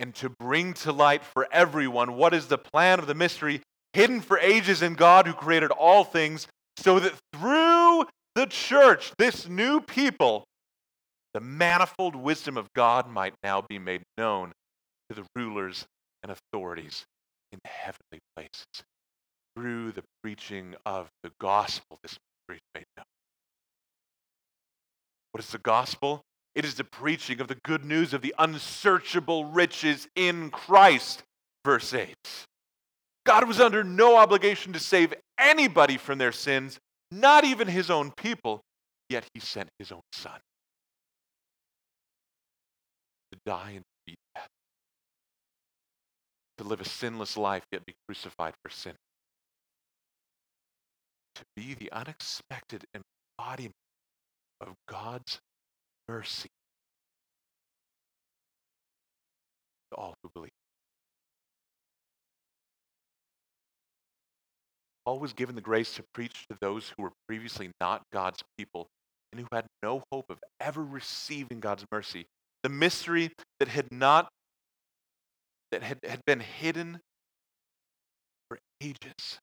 and 0.00 0.14
to 0.16 0.28
bring 0.28 0.74
to 0.74 0.92
light 0.92 1.24
for 1.24 1.46
everyone 1.52 2.16
what 2.16 2.34
is 2.34 2.48
the 2.48 2.58
plan 2.58 2.98
of 2.98 3.06
the 3.06 3.14
mystery 3.14 3.62
hidden 3.92 4.20
for 4.20 4.38
ages 4.38 4.82
in 4.82 4.94
God 4.94 5.26
who 5.26 5.32
created 5.32 5.70
all 5.70 6.02
things, 6.02 6.48
so 6.76 6.98
that 6.98 7.14
through 7.32 8.04
the 8.34 8.46
church, 8.46 9.12
this 9.18 9.48
new 9.48 9.80
people, 9.80 10.44
the 11.32 11.40
manifold 11.40 12.16
wisdom 12.16 12.56
of 12.56 12.66
God 12.74 13.08
might 13.08 13.34
now 13.44 13.62
be 13.68 13.78
made 13.78 14.02
known 14.18 14.52
to 15.08 15.14
the 15.14 15.24
rulers 15.36 15.86
and 16.24 16.32
authorities 16.32 17.04
in 17.52 17.60
heavenly 17.64 18.18
places. 18.34 18.66
Through 19.56 19.92
the 19.92 20.02
preaching 20.22 20.74
of 20.84 21.08
the 21.22 21.30
gospel, 21.40 21.98
this 22.02 22.18
mystery 22.48 22.56
is 22.56 22.74
made 22.74 22.86
known. 22.96 23.04
What 25.32 25.42
is 25.42 25.50
the 25.50 25.58
gospel? 25.58 26.22
It 26.54 26.64
is 26.64 26.74
the 26.74 26.84
preaching 26.84 27.40
of 27.40 27.48
the 27.48 27.56
good 27.64 27.84
news 27.84 28.14
of 28.14 28.22
the 28.22 28.34
unsearchable 28.38 29.46
riches 29.46 30.08
in 30.14 30.50
Christ. 30.50 31.22
Verse 31.64 31.92
8. 31.92 32.14
God 33.24 33.48
was 33.48 33.60
under 33.60 33.82
no 33.82 34.16
obligation 34.16 34.72
to 34.72 34.78
save 34.78 35.14
anybody 35.38 35.96
from 35.96 36.18
their 36.18 36.32
sins, 36.32 36.78
not 37.10 37.44
even 37.44 37.68
his 37.68 37.90
own 37.90 38.12
people, 38.12 38.60
yet 39.08 39.24
he 39.34 39.40
sent 39.40 39.68
his 39.78 39.90
own 39.90 40.02
son 40.12 40.38
to 43.32 43.38
die 43.46 43.72
and 43.76 43.82
be 44.06 44.14
dead, 44.34 44.46
to 46.58 46.64
live 46.64 46.80
a 46.80 46.84
sinless 46.84 47.36
life, 47.36 47.64
yet 47.72 47.84
be 47.84 47.94
crucified 48.06 48.54
for 48.62 48.70
sin, 48.70 48.94
to 51.34 51.42
be 51.56 51.74
the 51.74 51.90
unexpected 51.92 52.84
embodiment 52.94 53.74
of 54.60 54.74
God's 54.88 55.40
mercy 56.08 56.48
to 59.90 59.96
all 59.96 60.14
who 60.22 60.30
believe. 60.34 60.50
Paul 65.04 65.18
was 65.18 65.32
given 65.32 65.54
the 65.54 65.60
grace 65.60 65.94
to 65.96 66.04
preach 66.14 66.46
to 66.48 66.56
those 66.60 66.92
who 66.96 67.02
were 67.02 67.12
previously 67.28 67.70
not 67.80 68.02
God's 68.12 68.42
people 68.56 68.86
and 69.32 69.40
who 69.40 69.46
had 69.52 69.66
no 69.82 70.02
hope 70.10 70.26
of 70.30 70.38
ever 70.60 70.82
receiving 70.82 71.60
God's 71.60 71.84
mercy. 71.92 72.26
The 72.62 72.70
mystery 72.70 73.30
that 73.58 73.68
had 73.68 73.92
not 73.92 74.28
that 75.70 75.82
had, 75.82 75.98
had 76.04 76.20
been 76.24 76.40
hidden 76.40 77.00
for 78.48 78.58
ages. 78.80 79.40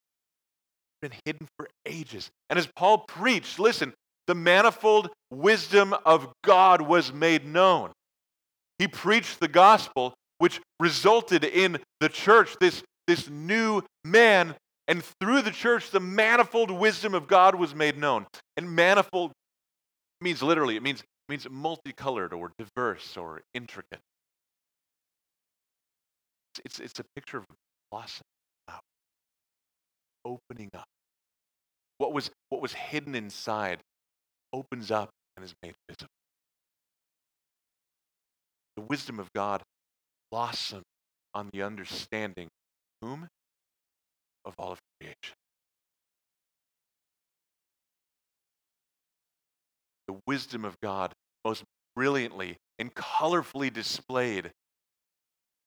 Been 1.02 1.14
hidden 1.26 1.48
for 1.58 1.68
ages. 1.86 2.30
And 2.50 2.60
as 2.60 2.68
Paul 2.76 3.00
preached, 3.00 3.60
listen, 3.60 3.94
the 4.28 4.36
manifold 4.36 5.10
wisdom 5.32 5.96
of 6.06 6.32
God 6.44 6.82
was 6.82 7.12
made 7.12 7.46
known. 7.46 7.92
He 8.78 8.88
preached 8.88 9.40
the 9.40 9.48
gospel, 9.48 10.14
which 10.38 10.62
resulted 10.80 11.44
in 11.44 11.80
the 12.00 12.10
church, 12.10 12.56
this, 12.60 12.84
this 13.08 13.30
new 13.30 13.82
man. 14.06 14.56
And 14.88 15.04
through 15.20 15.42
the 15.42 15.52
church, 15.52 15.90
the 15.92 16.00
manifold 16.00 16.70
wisdom 16.70 17.14
of 17.14 17.28
God 17.28 17.56
was 17.56 17.74
made 17.74 17.98
known. 17.98 18.28
And 18.58 18.76
manifold 18.76 19.32
means 20.20 20.44
literally, 20.44 20.76
it 20.76 20.84
means, 20.84 21.02
it 21.02 21.32
means 21.32 21.48
multicolored 21.50 22.34
or 22.34 22.52
diverse 22.58 23.18
or 23.18 23.42
intricate. 23.54 24.00
It's, 26.64 26.80
it's 26.80 27.00
a 27.00 27.04
picture 27.16 27.38
of 27.38 27.46
blossom 27.90 28.26
opening 30.26 30.70
up. 30.74 30.86
What 31.98 32.14
was, 32.14 32.32
what 32.50 32.62
was 32.62 32.74
hidden 32.74 33.16
inside 33.16 33.80
opens 34.54 34.92
up 34.92 35.10
and 35.36 35.46
is 35.46 35.54
made 35.64 35.74
visible. 35.90 36.10
The 38.76 38.84
wisdom 38.84 39.20
of 39.20 39.32
God 39.34 39.62
blossomed 40.32 40.84
on 41.34 41.50
the 41.54 41.62
understanding 41.62 42.48
whom? 43.02 43.28
Of 44.44 44.56
all 44.58 44.72
of 44.72 44.80
creation. 45.00 45.36
The 50.08 50.16
wisdom 50.26 50.66
of 50.66 50.76
God 50.82 51.14
most 51.46 51.64
brilliantly 51.96 52.58
and 52.80 52.94
colorfully 52.94 53.72
displayed 53.72 54.52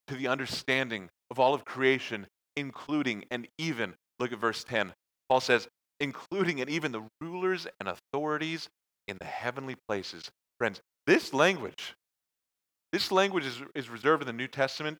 to 0.08 0.16
the 0.16 0.28
understanding 0.28 1.08
of 1.30 1.38
all 1.38 1.54
of 1.54 1.64
creation, 1.64 2.26
including 2.56 3.24
and 3.30 3.48
even, 3.58 3.94
look 4.18 4.32
at 4.32 4.38
verse 4.38 4.64
10. 4.64 4.92
Paul 5.28 5.40
says, 5.40 5.68
including 6.00 6.60
and 6.60 6.68
even 6.68 6.92
the 6.92 7.02
rulers 7.20 7.66
and 7.80 7.88
authorities 7.88 8.68
in 9.08 9.16
the 9.18 9.26
heavenly 9.26 9.76
places. 9.88 10.30
Friends, 10.58 10.80
this 11.06 11.32
language, 11.32 11.94
this 12.92 13.12
language 13.12 13.46
is, 13.46 13.62
is 13.74 13.88
reserved 13.88 14.22
in 14.22 14.26
the 14.26 14.32
New 14.32 14.48
Testament 14.48 14.98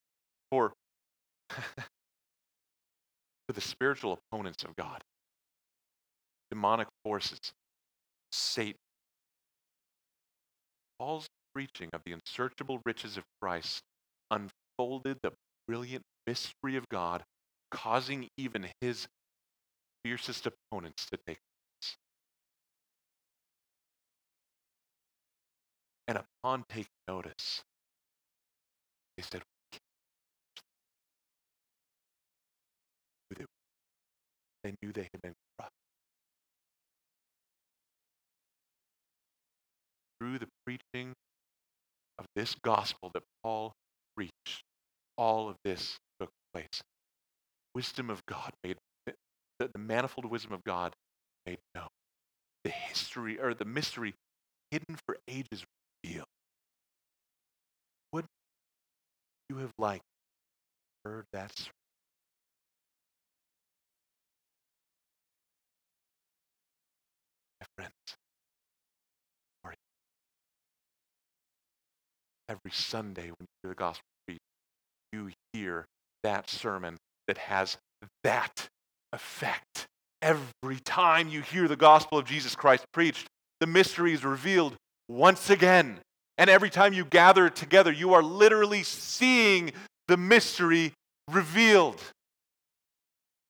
for, 0.50 0.72
for 1.50 3.52
the 3.52 3.60
spiritual 3.60 4.18
opponents 4.32 4.64
of 4.64 4.74
God, 4.76 5.02
demonic 6.50 6.88
forces, 7.04 7.40
Satan. 8.32 8.74
Paul's 10.98 11.26
preaching 11.54 11.90
of 11.92 12.00
the 12.04 12.12
unsearchable 12.12 12.80
riches 12.84 13.16
of 13.16 13.24
Christ 13.40 13.82
unfolded 14.30 15.18
the 15.22 15.32
brilliant 15.66 16.02
mystery 16.26 16.76
of 16.76 16.88
God, 16.88 17.22
causing 17.74 18.28
even 18.38 18.68
his 18.80 19.06
fiercest 20.04 20.46
opponents 20.46 21.06
to 21.06 21.18
take 21.26 21.38
place. 21.38 21.96
And 26.08 26.18
upon 26.18 26.64
taking 26.68 26.86
notice, 27.08 27.62
they 29.16 29.22
said, 29.22 29.42
they 34.64 34.74
knew 34.82 34.92
they 34.92 35.08
had 35.12 35.22
been 35.22 35.34
corrupt. 35.58 35.74
Through 40.18 40.38
the 40.38 40.48
preaching 40.64 41.12
of 42.18 42.24
this 42.34 42.54
gospel 42.62 43.10
that 43.12 43.22
Paul 43.42 43.74
preached, 44.16 44.64
all 45.18 45.50
of 45.50 45.56
this 45.64 45.98
took 46.18 46.30
place. 46.54 46.80
Wisdom 47.74 48.10
of 48.10 48.24
God 48.26 48.52
made 48.62 48.76
the, 49.06 49.14
the 49.58 49.78
manifold 49.78 50.30
wisdom 50.30 50.52
of 50.52 50.62
God 50.64 50.94
made 51.46 51.58
known. 51.74 51.88
The 52.64 52.70
history 52.70 53.38
or 53.40 53.54
the 53.54 53.64
mystery 53.64 54.14
hidden 54.70 54.96
for 55.06 55.16
ages 55.28 55.64
revealed. 56.02 56.26
Would 58.12 58.26
you 59.50 59.56
have 59.58 59.72
liked, 59.78 60.04
heard 61.04 61.24
that 61.32 61.52
sermon. 61.56 61.70
Every 72.46 72.72
Sunday 72.72 73.22
when 73.22 73.36
you 73.40 73.46
hear 73.62 73.70
the 73.70 73.74
gospel 73.74 74.04
preached, 74.26 74.40
you 75.12 75.30
hear 75.52 75.86
that 76.22 76.50
sermon 76.50 76.98
that 77.28 77.38
has 77.38 77.78
that 78.22 78.68
effect. 79.12 79.86
Every 80.22 80.80
time 80.84 81.28
you 81.28 81.42
hear 81.42 81.68
the 81.68 81.76
gospel 81.76 82.18
of 82.18 82.24
Jesus 82.24 82.54
Christ 82.56 82.84
preached, 82.92 83.26
the 83.60 83.66
mystery 83.66 84.12
is 84.12 84.24
revealed 84.24 84.74
once 85.08 85.50
again. 85.50 85.98
And 86.38 86.50
every 86.50 86.70
time 86.70 86.92
you 86.92 87.04
gather 87.04 87.48
together, 87.48 87.92
you 87.92 88.14
are 88.14 88.22
literally 88.22 88.82
seeing 88.82 89.72
the 90.08 90.16
mystery 90.16 90.92
revealed. 91.30 92.00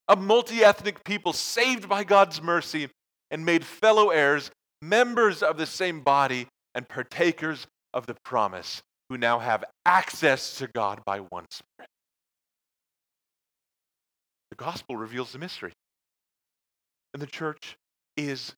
A 0.07 0.15
multi 0.15 0.63
ethnic 0.63 1.03
people 1.03 1.33
saved 1.33 1.89
by 1.89 2.03
God's 2.03 2.41
mercy 2.41 2.89
and 3.31 3.43
made 3.43 3.65
fellow 3.65 4.09
heirs, 4.09 4.51
members 4.81 5.41
of 5.41 5.57
the 5.57 5.65
same 5.65 6.01
body, 6.01 6.47
and 6.75 6.87
partakers 6.87 7.65
of 7.93 8.05
the 8.05 8.15
promise, 8.23 8.83
who 9.09 9.17
now 9.17 9.39
have 9.39 9.63
access 9.85 10.57
to 10.59 10.67
God 10.67 11.01
by 11.05 11.19
one 11.19 11.45
Spirit. 11.49 11.89
The 14.57 14.63
gospel 14.63 14.95
reveals 14.95 15.33
the 15.33 15.39
mystery. 15.39 15.73
And 17.13 17.21
the 17.21 17.27
church 17.27 17.75
is 18.15 18.53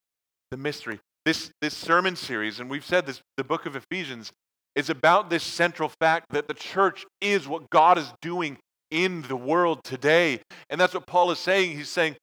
the 0.51 0.57
mystery. 0.57 0.99
This, 1.25 1.49
this 1.60 1.73
sermon 1.73 2.15
series, 2.15 2.60
and 2.60 2.69
we've 2.69 2.86
said 2.86 3.07
this, 3.07 3.19
the 3.36 3.43
book 3.43 3.65
of 3.65 3.75
Ephesians, 3.75 4.31
is 4.75 4.91
about 4.91 5.31
this 5.31 5.41
central 5.41 5.89
fact 5.99 6.27
that 6.29 6.47
the 6.47 6.53
church 6.53 7.05
is 7.19 7.47
what 7.47 7.69
God 7.71 7.97
is 7.97 8.13
doing 8.21 8.57
in 8.91 9.23
the 9.23 9.36
world 9.36 9.83
today. 9.83 10.39
And 10.69 10.79
that's 10.79 10.93
what 10.93 11.07
Paul 11.07 11.31
is 11.31 11.39
saying. 11.39 11.75
He's 11.75 11.89
saying, 11.89 12.15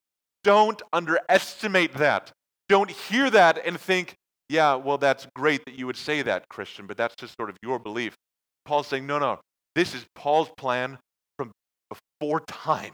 don't 0.44 0.80
underestimate 0.92 1.94
that. 1.94 2.30
Don't 2.68 2.90
hear 2.90 3.28
that 3.30 3.60
and 3.66 3.78
think, 3.78 4.14
yeah, 4.48 4.76
well, 4.76 4.98
that's 4.98 5.26
great 5.34 5.64
that 5.64 5.74
you 5.74 5.86
would 5.86 5.96
say 5.96 6.22
that, 6.22 6.48
Christian, 6.48 6.86
but 6.86 6.96
that's 6.96 7.16
just 7.16 7.34
sort 7.36 7.50
of 7.50 7.56
your 7.60 7.80
belief. 7.80 8.14
Paul's 8.66 8.86
saying, 8.86 9.06
no, 9.06 9.18
no, 9.18 9.40
this 9.74 9.94
is 9.94 10.04
Paul's 10.14 10.50
plan 10.56 10.96
from 11.36 11.50
before 11.90 12.40
time. 12.46 12.92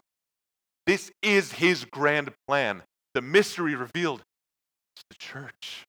This 0.86 1.10
is 1.22 1.52
his 1.52 1.84
grand 1.84 2.30
plan. 2.46 2.82
The 3.14 3.22
mystery 3.22 3.74
revealed 3.74 4.20
is 4.20 5.04
the 5.08 5.16
church. 5.16 5.84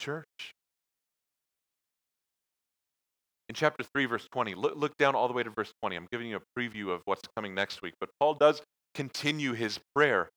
Church. 0.00 0.54
In 3.48 3.54
chapter 3.54 3.82
3, 3.82 4.04
verse 4.06 4.28
20, 4.30 4.54
look, 4.54 4.74
look 4.76 4.96
down 4.98 5.14
all 5.14 5.26
the 5.26 5.34
way 5.34 5.42
to 5.42 5.50
verse 5.50 5.72
20. 5.82 5.96
I'm 5.96 6.06
giving 6.12 6.28
you 6.28 6.36
a 6.36 6.60
preview 6.60 6.90
of 6.90 7.00
what's 7.06 7.22
coming 7.34 7.54
next 7.54 7.80
week. 7.80 7.94
But 7.98 8.10
Paul 8.20 8.34
does 8.34 8.60
continue 8.94 9.54
his 9.54 9.78
prayer. 9.94 10.28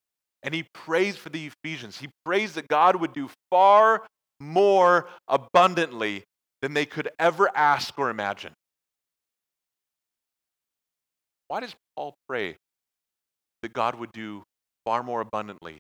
And 0.43 0.54
he 0.54 0.65
prays 0.74 1.17
for 1.17 1.30
the 1.30 1.52
Ephesians. 1.63 2.00
He 2.00 2.10
prays 2.26 2.54
that 2.54 2.67
God 2.67 2.95
would 2.95 3.13
do 3.13 3.30
far 3.50 4.04
more 4.39 5.08
abundantly 5.28 6.24
than 6.62 6.74
they 6.74 6.86
could 6.86 7.10
ever 7.19 7.50
ask 7.56 7.97
or 8.00 8.10
imagine. 8.10 8.54
Why 11.52 11.60
does 11.60 11.76
Paul 11.98 12.14
pray 12.30 12.56
that 13.62 13.74
God 13.74 13.96
would 13.96 14.14
do 14.14 14.44
far 14.86 15.04
more 15.04 15.20
abundantly 15.20 15.80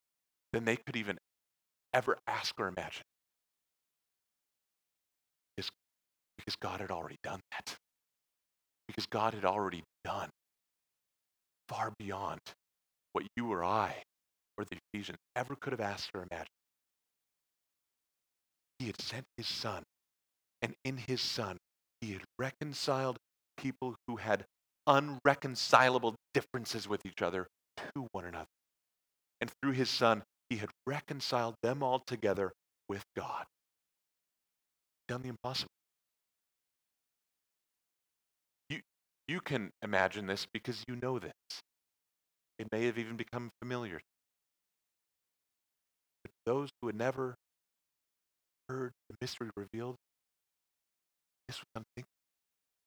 than 0.51 0.65
they 0.65 0.75
could 0.75 0.97
even 0.97 1.17
ever 1.93 2.17
ask 2.27 2.59
or 2.59 2.67
imagine? 2.67 3.03
Because, 5.55 6.57
God 6.57 6.81
had 6.81 6.91
already 6.91 7.15
done 7.23 7.39
that. 7.51 7.77
Because 8.85 9.05
God 9.05 9.33
had 9.33 9.45
already 9.45 9.83
done 10.03 10.27
far 11.69 11.93
beyond 11.97 12.41
what 13.13 13.23
you 13.37 13.49
or 13.49 13.63
I 13.63 14.03
or 14.57 14.65
the 14.65 14.77
Ephesians 14.93 15.19
ever 15.37 15.55
could 15.55 15.71
have 15.71 15.79
asked 15.79 16.09
or 16.13 16.27
imagined. 16.29 16.49
He 18.77 18.87
had 18.87 18.99
sent 18.99 19.23
his 19.37 19.47
son, 19.47 19.83
and 20.61 20.73
in 20.83 20.97
his 20.97 21.21
son, 21.21 21.55
he 22.01 22.11
had 22.11 22.23
reconciled 22.37 23.15
people 23.55 23.95
who 24.07 24.17
had 24.17 24.43
unreconcilable 24.87 26.15
differences 26.33 26.87
with 26.87 27.05
each 27.05 27.21
other 27.21 27.47
to 27.77 28.07
one 28.11 28.25
another. 28.25 28.47
And 29.39 29.51
through 29.61 29.73
his 29.73 29.89
Son, 29.89 30.23
he 30.49 30.57
had 30.57 30.69
reconciled 30.85 31.55
them 31.63 31.81
all 31.81 31.99
together 31.99 32.51
with 32.89 33.03
God. 33.15 33.45
Done 35.07 35.21
the 35.21 35.29
impossible. 35.29 35.71
You, 38.69 38.79
you 39.27 39.39
can 39.41 39.71
imagine 39.81 40.27
this 40.27 40.45
because 40.53 40.83
you 40.87 40.95
know 41.01 41.19
this. 41.19 41.31
It 42.59 42.67
may 42.71 42.85
have 42.85 42.97
even 42.97 43.15
become 43.15 43.49
familiar. 43.61 43.99
But 46.23 46.31
those 46.45 46.69
who 46.81 46.87
had 46.87 46.95
never 46.95 47.35
heard 48.69 48.91
the 49.09 49.15
mystery 49.19 49.49
revealed, 49.55 49.95
this 51.47 51.57
was 51.57 51.65
unthinkable. 51.75 52.20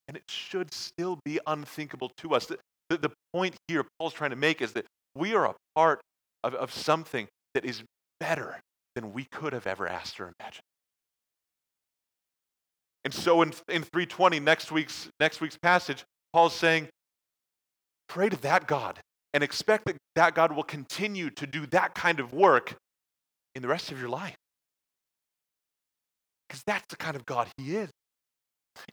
And 0.09 0.17
it 0.17 0.25
should 0.29 0.73
still 0.73 1.19
be 1.25 1.41
unthinkable 1.47 2.11
to 2.19 2.35
us. 2.35 2.47
The, 2.47 2.59
the, 2.91 2.99
the, 2.99 3.11
point 3.33 3.57
here 3.69 3.85
Paul's 3.99 4.13
trying 4.13 4.31
to 4.31 4.37
make 4.37 4.61
is 4.61 4.73
that 4.73 4.85
we 5.17 5.35
are 5.35 5.47
a 5.47 5.55
part 5.75 6.01
of, 6.45 6.55
of 6.55 6.73
something 6.73 7.27
that 7.55 7.65
is 7.65 7.83
better 8.21 8.61
than 8.95 9.13
we 9.13 9.25
could 9.25 9.53
have 9.53 9.67
ever 9.67 9.89
asked 9.89 10.21
or 10.21 10.33
imagined. 10.39 10.63
And 13.05 13.13
so 13.13 13.43
in, 13.43 13.49
in 13.69 13.83
320, 13.83 14.41
next 14.41 14.71
week's, 14.71 15.09
next 15.21 15.41
week's 15.41 15.59
passage, 15.59 16.05
Paul's 16.33 16.55
saying, 16.55 16.89
pray 18.09 18.29
to 18.29 18.37
that 18.43 18.67
God 18.67 18.99
and 19.33 19.43
expect 19.43 19.87
that 19.87 19.97
that 20.15 20.35
God 20.35 20.53
will 20.53 20.63
continue 20.63 21.29
to 21.31 21.47
do 21.47 21.67
that 21.67 21.95
kind 21.95 22.21
of 22.21 22.33
work 22.33 22.77
in 23.55 23.63
the 23.63 23.69
rest 23.69 23.91
of 23.91 23.99
your 23.99 24.09
life. 24.09 24.37
Because 26.49 26.63
that's 26.67 26.87
the 26.89 26.97
kind 26.97 27.17
of 27.17 27.27
God 27.27 27.49
he 27.57 27.75
is 27.75 27.91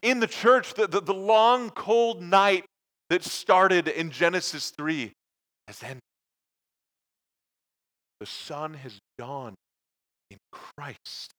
in 0.01 0.19
the 0.19 0.27
church, 0.27 0.73
the, 0.73 0.87
the, 0.87 1.01
the 1.01 1.13
long, 1.13 1.69
cold 1.69 2.21
night 2.21 2.65
that 3.09 3.23
started 3.23 3.87
in 3.87 4.09
Genesis 4.09 4.69
3 4.71 5.11
has 5.67 5.83
ended. 5.83 5.99
The 8.19 8.25
sun 8.25 8.75
has 8.75 8.99
dawned 9.17 9.55
in 10.29 10.37
Christ. 10.51 11.31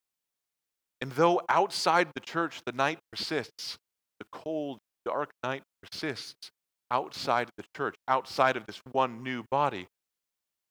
And 1.00 1.12
though 1.12 1.40
outside 1.48 2.08
the 2.14 2.20
church 2.20 2.60
the 2.66 2.72
night 2.72 2.98
persists, 3.10 3.76
the 4.20 4.26
cold, 4.32 4.78
dark 5.04 5.30
night 5.42 5.62
persists 5.82 6.50
outside 6.90 7.48
the 7.56 7.64
church, 7.76 7.94
outside 8.06 8.56
of 8.56 8.66
this 8.66 8.80
one 8.92 9.22
new 9.22 9.44
body, 9.50 9.86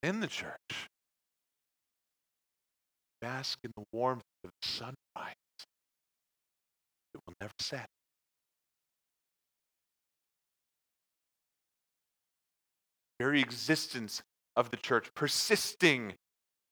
in 0.03 0.19
the 0.19 0.27
church, 0.27 0.89
bask 3.21 3.57
in 3.63 3.71
the 3.75 3.83
warmth 3.91 4.23
of 4.43 4.51
the 4.61 4.67
sunrise 4.67 5.40
never 7.41 7.51
set. 7.59 7.87
Very 13.19 13.41
existence 13.41 14.21
of 14.55 14.71
the 14.71 14.77
church, 14.77 15.09
persisting 15.15 16.13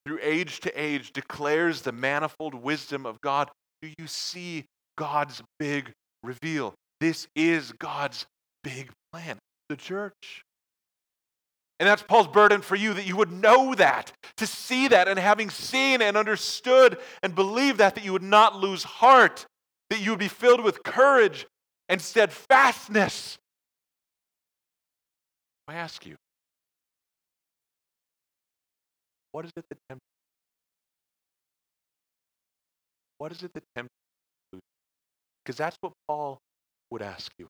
through 0.05 0.19
age 0.21 0.62
to 0.62 0.82
age, 0.82 1.12
declares 1.12 1.82
the 1.82 1.91
manifold 1.91 2.55
wisdom 2.55 3.05
of 3.05 3.19
God. 3.21 3.49
Do 3.82 3.89
you 3.97 4.08
see 4.08 4.65
God's 4.97 5.41
big 5.60 5.91
reveal? 6.23 6.73
This 6.99 7.27
is 7.36 7.71
God's 7.73 8.25
big 8.63 8.91
plan, 9.12 9.38
the 9.69 9.75
church. 9.75 10.43
And 11.79 11.88
that's 11.88 12.03
Paul's 12.03 12.27
burden 12.27 12.62
for 12.62 12.75
you 12.75 12.93
that 12.93 13.08
you 13.08 13.15
would 13.15 13.32
know 13.32 13.73
that, 13.75 14.12
to 14.38 14.45
see 14.45 14.89
that, 14.89 15.08
and 15.08 15.17
having 15.17 15.49
seen 15.49 16.01
and 16.01 16.17
understood 16.17 16.97
and 17.23 17.34
believed 17.34 17.77
that, 17.77 17.95
that 17.95 18.03
you 18.03 18.12
would 18.12 18.23
not 18.23 18.58
lose 18.58 18.84
heart, 18.84 19.45
that 19.89 19.99
you 19.99 20.12
would 20.12 20.19
be 20.19 20.28
filled 20.28 20.63
with 20.63 20.84
courage 20.84 21.45
and 21.88 22.02
steadfastness. 22.02 23.38
I 25.68 25.76
ask 25.76 26.05
you, 26.05 26.16
what 29.32 29.45
is 29.45 29.51
it 29.55 29.66
that 29.70 29.78
tempts 29.88 30.03
What 33.20 33.34
is 33.34 33.43
it 33.43 33.53
that 33.53 33.64
tempts 33.76 33.93
you? 34.53 34.59
Because 35.43 35.57
that's 35.57 35.78
what 35.82 35.91
Paul 36.07 36.39
would 36.89 37.01
ask 37.01 37.32
you. 37.38 37.47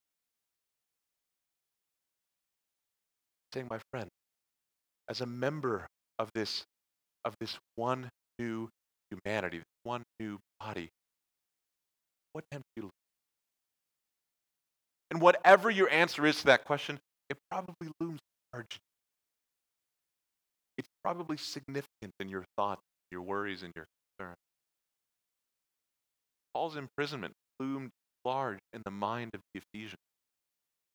Saying, 3.54 3.68
my 3.70 3.80
friend, 3.92 4.10
as 5.08 5.22
a 5.22 5.26
member 5.26 5.88
of 6.18 6.30
this, 6.34 6.64
of 7.24 7.36
this 7.40 7.58
one 7.76 8.10
new 8.40 8.68
humanity, 9.10 9.60
this 9.60 9.66
one 9.84 10.04
new 10.20 10.40
body, 10.60 10.90
what 12.34 12.44
tempts 12.52 12.70
you? 12.76 12.90
And 15.12 15.22
whatever 15.22 15.70
your 15.70 15.90
answer 15.90 16.26
is 16.26 16.40
to 16.40 16.46
that 16.48 16.66
question, 16.66 17.00
it 17.30 17.38
probably 17.50 17.90
looms 18.00 18.20
large. 18.54 18.80
It's 20.78 20.88
probably 21.04 21.38
significant 21.38 22.14
in 22.20 22.30
your 22.30 22.46
thoughts, 22.58 22.82
your 23.12 23.22
worries, 23.22 23.64
and 23.64 23.74
your 23.76 23.86
concerns. 24.18 24.38
Paul's 26.54 26.76
imprisonment 26.76 27.34
loomed 27.60 27.90
large 28.26 28.60
in 28.74 28.82
the 28.86 28.92
mind 28.92 29.32
of 29.34 29.42
the 29.54 29.62
Ephesians. 29.74 30.00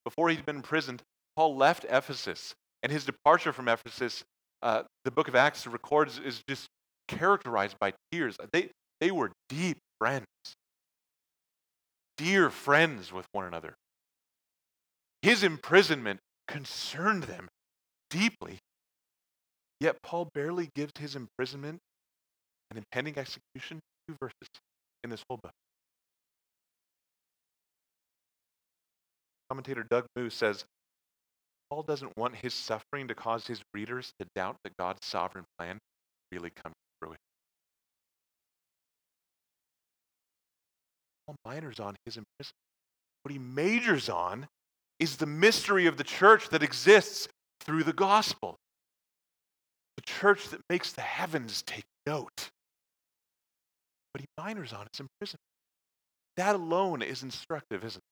Before 0.04 0.28
he'd 0.28 0.46
been 0.46 0.56
imprisoned, 0.56 1.02
Paul 1.36 1.56
left 1.56 1.84
Ephesus, 1.88 2.54
and 2.82 2.92
his 2.92 3.04
departure 3.04 3.52
from 3.52 3.68
Ephesus, 3.68 4.22
uh, 4.62 4.82
the 5.04 5.10
book 5.10 5.28
of 5.28 5.34
Acts 5.34 5.66
records, 5.66 6.18
is 6.18 6.42
just 6.48 6.66
characterized 7.08 7.76
by 7.80 7.92
tears. 8.12 8.36
They, 8.52 8.70
they 9.00 9.10
were 9.10 9.32
deep 9.48 9.78
friends, 9.98 10.26
dear 12.16 12.50
friends 12.50 13.12
with 13.12 13.26
one 13.32 13.44
another. 13.44 13.74
His 15.22 15.42
imprisonment 15.42 16.20
concerned 16.46 17.24
them 17.24 17.48
deeply. 18.10 18.58
Yet 19.80 19.96
Paul 20.02 20.30
barely 20.34 20.70
gives 20.74 20.92
his 20.98 21.16
imprisonment 21.16 21.80
and 22.70 22.78
impending 22.78 23.18
execution 23.18 23.80
two 24.08 24.16
verses 24.20 24.48
in 25.02 25.10
this 25.10 25.22
whole 25.28 25.38
book. 25.42 25.52
Commentator 29.48 29.84
Doug 29.88 30.06
Moo 30.16 30.30
says 30.30 30.64
Paul 31.70 31.82
doesn't 31.82 32.16
want 32.16 32.36
his 32.36 32.54
suffering 32.54 33.08
to 33.08 33.14
cause 33.14 33.46
his 33.46 33.62
readers 33.72 34.12
to 34.20 34.26
doubt 34.34 34.56
that 34.64 34.76
God's 34.78 35.06
sovereign 35.06 35.44
plan 35.58 35.78
really 36.32 36.50
comes 36.50 36.74
minors 41.44 41.80
on 41.80 41.96
his 42.04 42.16
imprisonment. 42.16 42.54
What 43.22 43.32
he 43.32 43.38
majors 43.38 44.08
on 44.08 44.48
is 44.98 45.16
the 45.16 45.26
mystery 45.26 45.86
of 45.86 45.96
the 45.96 46.04
church 46.04 46.50
that 46.50 46.62
exists 46.62 47.28
through 47.60 47.84
the 47.84 47.92
gospel. 47.92 48.58
The 49.96 50.02
church 50.02 50.48
that 50.48 50.60
makes 50.68 50.92
the 50.92 51.00
heavens 51.00 51.62
take 51.62 51.84
note. 52.06 52.50
But 54.12 54.20
he 54.20 54.26
minors 54.38 54.72
on 54.72 54.86
its 54.86 55.00
imprisonment. 55.00 55.40
That 56.36 56.54
alone 56.54 57.02
is 57.02 57.22
instructive, 57.22 57.84
isn't 57.84 57.98
it? 57.98 58.02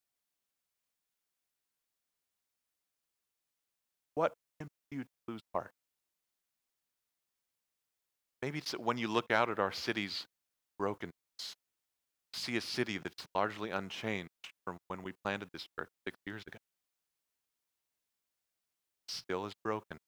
What 4.14 4.32
tempts 4.58 4.74
you 4.90 5.02
to 5.02 5.08
lose 5.28 5.40
heart? 5.52 5.70
Maybe 8.42 8.58
it's 8.58 8.72
that 8.72 8.80
when 8.80 8.98
you 8.98 9.08
look 9.08 9.30
out 9.30 9.50
at 9.50 9.58
our 9.58 9.72
city's 9.72 10.26
brokenness, 10.78 11.12
see 12.43 12.57
a 12.57 12.61
city 12.61 12.99
that's 12.99 13.26
largely 13.34 13.70
unchanged 13.70 14.30
from 14.64 14.76
when 14.88 15.03
we 15.03 15.12
planted 15.24 15.49
this 15.53 15.66
church 15.78 15.88
six 16.07 16.18
years 16.26 16.43
ago. 16.47 16.59
Still 19.09 19.47
is 19.47 19.53
broken. 19.62 19.99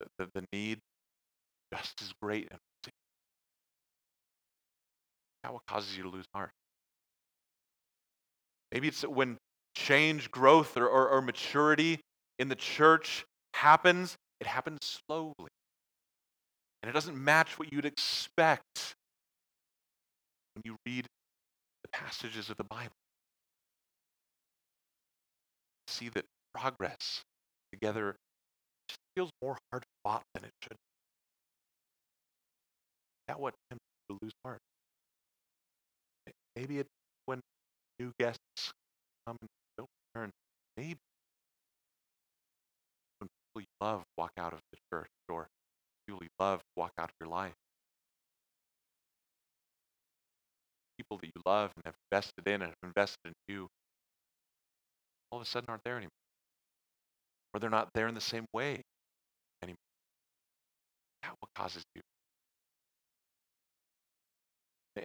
The, 0.00 0.06
the, 0.18 0.28
the 0.34 0.44
need 0.52 0.78
just 1.74 2.00
as 2.02 2.12
great. 2.22 2.48
That 5.42 5.52
what 5.52 5.62
causes 5.66 5.96
you 5.96 6.04
to 6.04 6.08
lose 6.08 6.26
heart. 6.34 6.50
Maybe 8.70 8.88
it's 8.88 9.02
when 9.02 9.38
change, 9.74 10.30
growth, 10.30 10.76
or, 10.76 10.86
or, 10.86 11.08
or 11.08 11.20
maturity 11.20 12.00
in 12.38 12.48
the 12.48 12.54
church 12.54 13.24
happens, 13.54 14.16
it 14.40 14.46
happens 14.46 14.78
slowly. 15.06 15.34
And 16.82 16.90
it 16.90 16.92
doesn't 16.92 17.16
match 17.16 17.58
what 17.58 17.72
you'd 17.72 17.84
expect 17.84 18.94
when 20.54 20.62
you 20.64 20.76
read 20.86 21.06
passages 21.92 22.50
of 22.50 22.56
the 22.56 22.64
Bible. 22.64 22.92
See 25.88 26.08
that 26.10 26.24
progress 26.54 27.22
together 27.72 28.16
just 28.88 28.98
feels 29.14 29.30
more 29.42 29.58
hard 29.70 29.84
fought 30.04 30.22
than 30.34 30.44
it 30.44 30.52
should. 30.62 30.76
That 33.28 33.40
what 33.40 33.54
tempts 33.70 33.84
you 34.08 34.16
to 34.16 34.24
lose 34.24 34.32
heart. 34.44 34.58
Maybe 36.56 36.78
it's 36.78 36.90
when 37.26 37.40
new 37.98 38.12
guests 38.18 38.72
come 39.26 39.36
and 39.40 39.48
don't 39.78 39.88
return. 40.14 40.30
Maybe 40.76 40.98
when 43.18 43.28
people 43.28 43.60
you 43.62 43.66
love 43.80 44.02
walk 44.16 44.32
out 44.38 44.52
of 44.52 44.60
the 44.72 44.78
church 44.92 45.10
or 45.28 45.46
people 46.06 46.22
you 46.22 46.28
love 46.38 46.60
walk 46.76 46.92
out 46.98 47.08
of 47.10 47.14
your 47.20 47.28
life. 47.28 47.54
People 51.12 51.18
that 51.18 51.26
you 51.36 51.42
love 51.44 51.70
and 51.76 51.84
have 51.84 51.94
invested 52.10 52.46
in 52.46 52.62
and 52.62 52.70
have 52.70 52.88
invested 52.88 53.18
in 53.26 53.32
you 53.48 53.68
all 55.30 55.38
of 55.40 55.46
a 55.46 55.48
sudden 55.48 55.68
aren't 55.68 55.84
there 55.84 55.96
anymore. 55.96 56.10
Or 57.52 57.60
they're 57.60 57.70
not 57.70 57.88
there 57.94 58.08
in 58.08 58.14
the 58.14 58.20
same 58.20 58.46
way 58.52 58.80
anymore. 59.62 59.76
That 61.22 61.32
what 61.40 61.50
causes 61.54 61.82
you. 61.94 62.00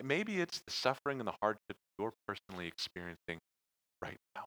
Maybe 0.04 0.40
it's 0.40 0.62
the 0.66 0.72
suffering 0.72 1.20
and 1.20 1.28
the 1.28 1.34
hardship 1.42 1.76
you're 1.98 2.14
personally 2.28 2.68
experiencing 2.68 3.40
right 4.02 4.18
now. 4.36 4.44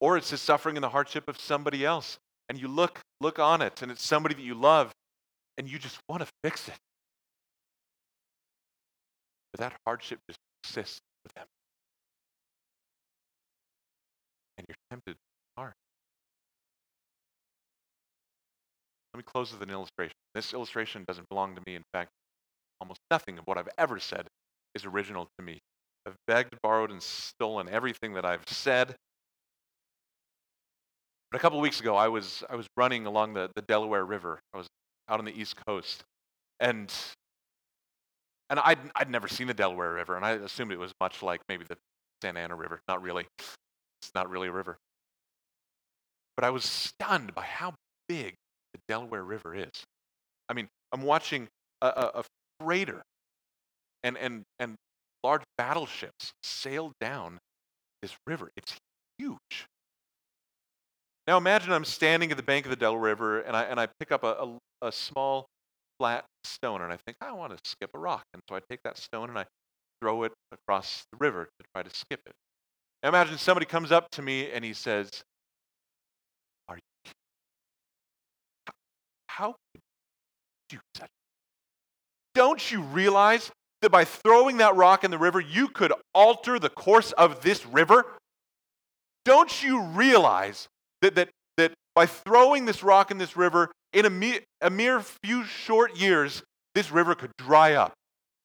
Or 0.00 0.16
it's 0.16 0.30
the 0.30 0.36
suffering 0.36 0.76
and 0.76 0.84
the 0.84 0.90
hardship 0.90 1.28
of 1.28 1.40
somebody 1.40 1.84
else 1.84 2.18
and 2.48 2.60
you 2.60 2.68
look 2.68 3.00
look 3.20 3.38
on 3.38 3.62
it 3.62 3.82
and 3.82 3.90
it's 3.90 4.04
somebody 4.04 4.34
that 4.34 4.42
you 4.42 4.54
love 4.54 4.92
and 5.58 5.68
you 5.68 5.78
just 5.78 5.98
want 6.08 6.22
to 6.22 6.28
fix 6.42 6.68
it. 6.68 6.78
But 9.52 9.60
that 9.60 9.72
hardship 9.86 10.18
just 10.28 10.38
persists 10.62 11.00
for 11.22 11.32
them. 11.34 11.46
And 14.58 14.66
you're 14.68 14.76
tempted 14.90 15.16
hard. 15.56 15.72
Let 19.14 19.18
me 19.18 19.24
close 19.24 19.52
with 19.52 19.62
an 19.62 19.70
illustration. 19.70 20.14
This 20.34 20.54
illustration 20.54 21.04
doesn't 21.06 21.28
belong 21.28 21.54
to 21.54 21.62
me. 21.66 21.74
In 21.74 21.82
fact, 21.92 22.10
almost 22.80 23.00
nothing 23.10 23.38
of 23.38 23.44
what 23.44 23.58
I've 23.58 23.68
ever 23.76 23.98
said 23.98 24.26
is 24.74 24.84
original 24.86 25.28
to 25.38 25.44
me. 25.44 25.58
I've 26.06 26.16
begged, 26.26 26.54
borrowed, 26.62 26.90
and 26.90 27.02
stolen 27.02 27.68
everything 27.68 28.14
that 28.14 28.24
I've 28.24 28.42
said 28.46 28.96
but 31.32 31.38
a 31.38 31.40
couple 31.40 31.58
of 31.58 31.62
weeks 31.62 31.80
ago, 31.80 31.96
I 31.96 32.08
was, 32.08 32.44
I 32.50 32.56
was 32.56 32.66
running 32.76 33.06
along 33.06 33.32
the, 33.32 33.48
the 33.56 33.62
Delaware 33.62 34.04
River. 34.04 34.38
I 34.52 34.58
was 34.58 34.66
out 35.08 35.18
on 35.18 35.24
the 35.24 35.32
East 35.32 35.56
Coast. 35.66 36.04
And, 36.60 36.92
and 38.52 38.60
I'd, 38.60 38.78
I'd 38.94 39.08
never 39.08 39.28
seen 39.28 39.46
the 39.46 39.54
Delaware 39.54 39.94
River, 39.94 40.14
and 40.14 40.26
I 40.26 40.32
assumed 40.32 40.72
it 40.72 40.78
was 40.78 40.92
much 41.00 41.22
like 41.22 41.40
maybe 41.48 41.64
the 41.64 41.78
Santa 42.20 42.40
Ana 42.40 42.54
River. 42.54 42.82
Not 42.86 43.00
really. 43.00 43.26
It's 43.38 44.10
not 44.14 44.28
really 44.28 44.48
a 44.48 44.52
river. 44.52 44.76
But 46.36 46.44
I 46.44 46.50
was 46.50 46.64
stunned 46.64 47.34
by 47.34 47.44
how 47.44 47.72
big 48.08 48.34
the 48.74 48.80
Delaware 48.86 49.24
River 49.24 49.54
is. 49.54 49.70
I 50.50 50.52
mean, 50.52 50.68
I'm 50.92 51.00
watching 51.00 51.48
a, 51.80 51.86
a, 51.86 52.10
a 52.16 52.24
freighter 52.60 53.00
and, 54.02 54.18
and, 54.18 54.42
and 54.58 54.74
large 55.24 55.42
battleships 55.56 56.32
sail 56.42 56.92
down 57.00 57.38
this 58.02 58.14
river. 58.26 58.50
It's 58.58 58.76
huge. 59.16 59.66
Now 61.26 61.38
imagine 61.38 61.72
I'm 61.72 61.86
standing 61.86 62.30
at 62.30 62.36
the 62.36 62.42
bank 62.42 62.66
of 62.66 62.70
the 62.70 62.76
Delaware 62.76 63.12
River 63.12 63.40
and 63.40 63.56
I, 63.56 63.62
and 63.62 63.80
I 63.80 63.88
pick 63.98 64.12
up 64.12 64.24
a, 64.24 64.34
a, 64.82 64.88
a 64.88 64.92
small 64.92 65.46
flat 66.02 66.24
stone 66.42 66.82
and 66.82 66.92
I 66.92 66.96
think, 66.96 67.16
I 67.20 67.30
want 67.30 67.56
to 67.56 67.58
skip 67.64 67.90
a 67.94 67.98
rock. 67.98 68.24
And 68.34 68.42
so 68.48 68.56
I 68.56 68.60
take 68.68 68.80
that 68.82 68.98
stone 68.98 69.28
and 69.28 69.38
I 69.38 69.44
throw 70.00 70.24
it 70.24 70.32
across 70.50 71.04
the 71.12 71.18
river 71.20 71.44
to 71.44 71.66
try 71.72 71.84
to 71.84 71.90
skip 71.90 72.18
it. 72.26 72.32
Now 73.04 73.10
imagine 73.10 73.38
somebody 73.38 73.66
comes 73.66 73.92
up 73.92 74.10
to 74.12 74.22
me 74.22 74.50
and 74.50 74.64
he 74.64 74.72
says, 74.72 75.08
Are 76.68 76.74
you 76.74 77.12
How 79.28 79.50
could 79.50 79.80
you 80.72 80.78
do 80.78 80.78
such? 80.96 81.08
Don't 82.34 82.72
you 82.72 82.82
realize 82.82 83.52
that 83.82 83.90
by 83.90 84.04
throwing 84.04 84.56
that 84.56 84.74
rock 84.74 85.04
in 85.04 85.12
the 85.12 85.18
river, 85.18 85.38
you 85.38 85.68
could 85.68 85.92
alter 86.12 86.58
the 86.58 86.68
course 86.68 87.12
of 87.12 87.42
this 87.42 87.64
river? 87.64 88.04
Don't 89.24 89.62
you 89.62 89.80
realize 89.82 90.66
that, 91.00 91.14
that, 91.14 91.28
that 91.58 91.74
by 91.94 92.06
throwing 92.06 92.64
this 92.64 92.82
rock 92.82 93.12
in 93.12 93.18
this 93.18 93.36
river, 93.36 93.70
in 93.92 94.06
a, 94.06 94.10
me- 94.10 94.40
a 94.60 94.70
mere 94.70 95.00
few 95.00 95.44
short 95.44 95.96
years, 95.96 96.42
this 96.74 96.90
river 96.90 97.14
could 97.14 97.32
dry 97.36 97.74
up. 97.74 97.92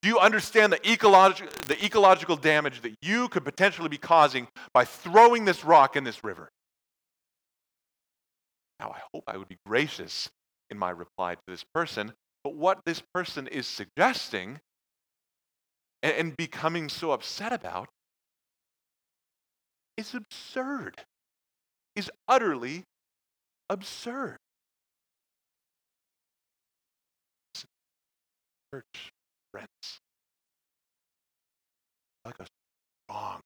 Do 0.01 0.09
you 0.09 0.19
understand 0.19 0.71
the, 0.71 0.91
ecological 0.91 1.51
the 1.67 1.83
ecological 1.83 2.35
damage 2.35 2.81
that 2.81 2.95
you 3.01 3.27
could 3.29 3.43
potentially 3.43 3.89
be 3.89 3.97
causing 3.97 4.47
by 4.73 4.85
throwing 4.85 5.45
this 5.45 5.65
rock 5.65 5.95
in 5.95 6.03
this 6.03 6.23
river? 6.23 6.49
Now, 8.79 8.91
I 8.95 8.99
hope 9.13 9.23
I 9.27 9.37
would 9.37 9.47
be 9.47 9.57
gracious 9.65 10.29
in 10.69 10.77
my 10.77 10.91
reply 10.91 11.35
to 11.35 11.41
this 11.47 11.63
person, 11.73 12.13
but 12.43 12.53
what 12.53 12.79
this 12.85 13.01
person 13.13 13.47
is 13.47 13.65
suggesting 13.65 14.59
and, 16.03 16.13
and 16.13 16.37
becoming 16.37 16.89
so 16.89 17.11
upset 17.11 17.51
about 17.51 17.89
is 19.97 20.13
absurd 20.13 21.03
is 21.95 22.11
utterly 22.27 22.83
absurd. 23.69 24.37
Church, 28.73 29.11
friends, 29.51 30.01
like 32.25 32.39
a 32.39 32.45
strong, 33.07 33.39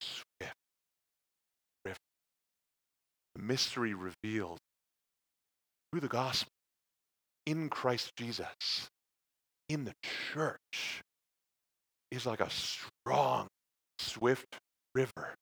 swift 0.00 0.56
river. 1.84 1.96
The 3.34 3.42
mystery 3.42 3.92
revealed 3.92 4.58
through 5.90 6.00
the 6.00 6.08
gospel 6.08 6.50
in 7.44 7.68
Christ 7.68 8.12
Jesus, 8.16 8.88
in 9.68 9.84
the 9.84 9.94
church, 10.32 11.02
is 12.10 12.24
like 12.24 12.40
a 12.40 12.48
strong, 12.50 13.48
swift 13.98 14.56
river 14.94 15.34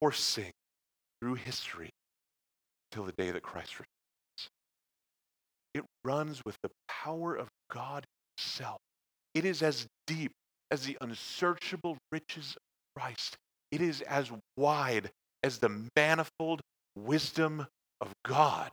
coursing 0.00 0.52
through 1.20 1.34
history 1.34 1.90
till 2.90 3.04
the 3.04 3.12
day 3.12 3.30
that 3.30 3.42
Christ 3.42 3.74
returns. 3.74 3.95
Runs 6.06 6.40
with 6.46 6.56
the 6.62 6.70
power 6.88 7.34
of 7.34 7.48
God 7.68 8.04
Himself. 8.36 8.78
It 9.34 9.44
is 9.44 9.60
as 9.60 9.86
deep 10.06 10.30
as 10.70 10.86
the 10.86 10.96
unsearchable 11.00 11.98
riches 12.12 12.56
of 12.56 12.62
Christ. 13.02 13.36
It 13.72 13.80
is 13.80 14.02
as 14.02 14.30
wide 14.56 15.10
as 15.42 15.58
the 15.58 15.88
manifold 15.96 16.60
wisdom 16.94 17.66
of 18.00 18.12
God. 18.24 18.70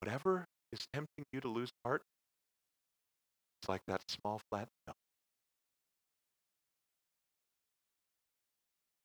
Whatever 0.00 0.44
is 0.72 0.78
tempting 0.92 1.24
you 1.32 1.40
to 1.40 1.48
lose 1.48 1.70
heart, 1.84 2.02
it's 3.60 3.68
like 3.68 3.82
that 3.88 4.00
small 4.08 4.40
flat 4.50 4.68
stone. 4.84 4.94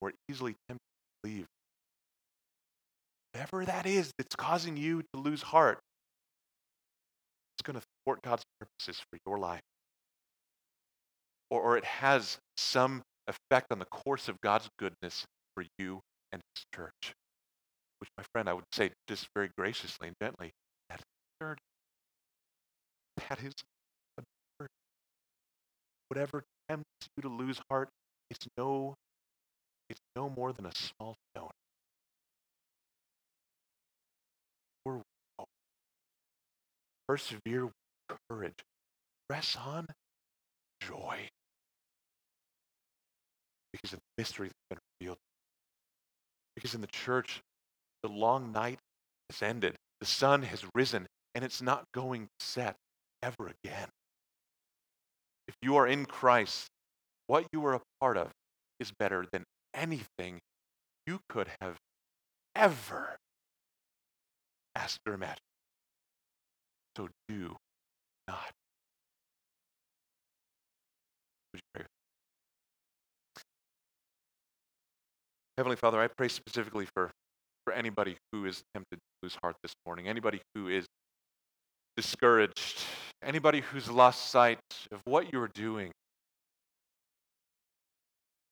We're 0.01 0.11
easily 0.29 0.55
tempted 0.69 0.79
to 1.23 1.29
leave. 1.29 1.47
Whatever 3.33 3.65
that 3.65 3.87
is 3.87 4.11
that's 4.19 4.35
causing 4.35 4.77
you 4.77 5.01
to 5.13 5.19
lose 5.19 5.41
heart, 5.41 5.79
going 7.65 7.79
to 7.79 7.85
thwart 8.03 8.21
God's 8.21 8.43
purposes 8.59 9.03
for 9.09 9.19
your 9.25 9.37
life. 9.37 9.61
Or, 11.49 11.61
or 11.61 11.77
it 11.77 11.85
has 11.85 12.37
some 12.57 13.03
effect 13.27 13.71
on 13.71 13.79
the 13.79 13.85
course 13.85 14.27
of 14.29 14.39
God's 14.41 14.69
goodness 14.77 15.25
for 15.55 15.65
you 15.77 16.01
and 16.31 16.41
His 16.55 16.65
church. 16.73 17.13
Which, 17.99 18.09
my 18.17 18.23
friend, 18.33 18.47
I 18.47 18.53
would 18.53 18.65
say 18.71 18.91
just 19.07 19.27
very 19.35 19.49
graciously 19.57 20.07
and 20.07 20.15
gently, 20.21 20.51
that 20.89 20.99
is 20.99 21.05
absurd. 21.39 21.59
That 23.29 23.39
is 23.39 23.53
absurd. 24.17 24.69
Whatever 26.09 26.43
tempts 26.69 27.09
you 27.17 27.23
to 27.23 27.29
lose 27.29 27.59
heart, 27.69 27.89
it's 28.29 28.45
no, 28.57 28.95
it's 29.89 30.01
no 30.15 30.29
more 30.29 30.53
than 30.53 30.65
a 30.65 30.71
small 30.75 31.15
stone. 31.33 31.54
Persevere 37.07 37.65
with 37.65 37.73
courage. 38.29 38.63
Press 39.29 39.57
on 39.63 39.87
joy. 40.81 41.29
Because 43.73 43.93
of 43.93 43.99
the 43.99 44.21
mystery 44.21 44.47
that's 44.47 44.69
been 44.69 44.79
revealed. 44.99 45.17
Because 46.55 46.73
in 46.73 46.81
the 46.81 46.87
church, 46.87 47.41
the 48.03 48.09
long 48.09 48.51
night 48.51 48.79
has 49.29 49.41
ended. 49.41 49.75
The 49.99 50.05
sun 50.05 50.43
has 50.43 50.63
risen, 50.73 51.07
and 51.33 51.43
it's 51.43 51.61
not 51.61 51.83
going 51.93 52.27
to 52.39 52.45
set 52.45 52.75
ever 53.23 53.51
again. 53.63 53.89
If 55.47 55.55
you 55.61 55.75
are 55.75 55.87
in 55.87 56.05
Christ, 56.05 56.67
what 57.27 57.45
you 57.51 57.65
are 57.65 57.73
a 57.73 57.81
part 57.99 58.17
of 58.17 58.31
is 58.79 58.91
better 58.97 59.25
than 59.31 59.43
anything 59.73 60.39
you 61.07 61.19
could 61.29 61.47
have 61.61 61.77
ever 62.55 63.17
asked 64.75 64.99
or 65.07 65.13
imagined. 65.13 65.39
So 66.97 67.09
do 67.27 67.55
not. 68.27 68.51
You? 71.53 71.85
Heavenly 75.57 75.77
Father, 75.77 75.99
I 75.99 76.07
pray 76.07 76.27
specifically 76.27 76.85
for, 76.93 77.11
for 77.63 77.73
anybody 77.73 78.17
who 78.31 78.45
is 78.45 78.61
tempted 78.73 78.97
to 78.97 79.01
lose 79.23 79.37
heart 79.41 79.55
this 79.63 79.73
morning, 79.85 80.07
anybody 80.07 80.41
who 80.53 80.67
is 80.67 80.85
discouraged, 81.95 82.83
anybody 83.23 83.61
who's 83.61 83.89
lost 83.89 84.31
sight 84.31 84.59
of 84.91 84.99
what 85.05 85.31
you're 85.31 85.49
doing 85.53 85.91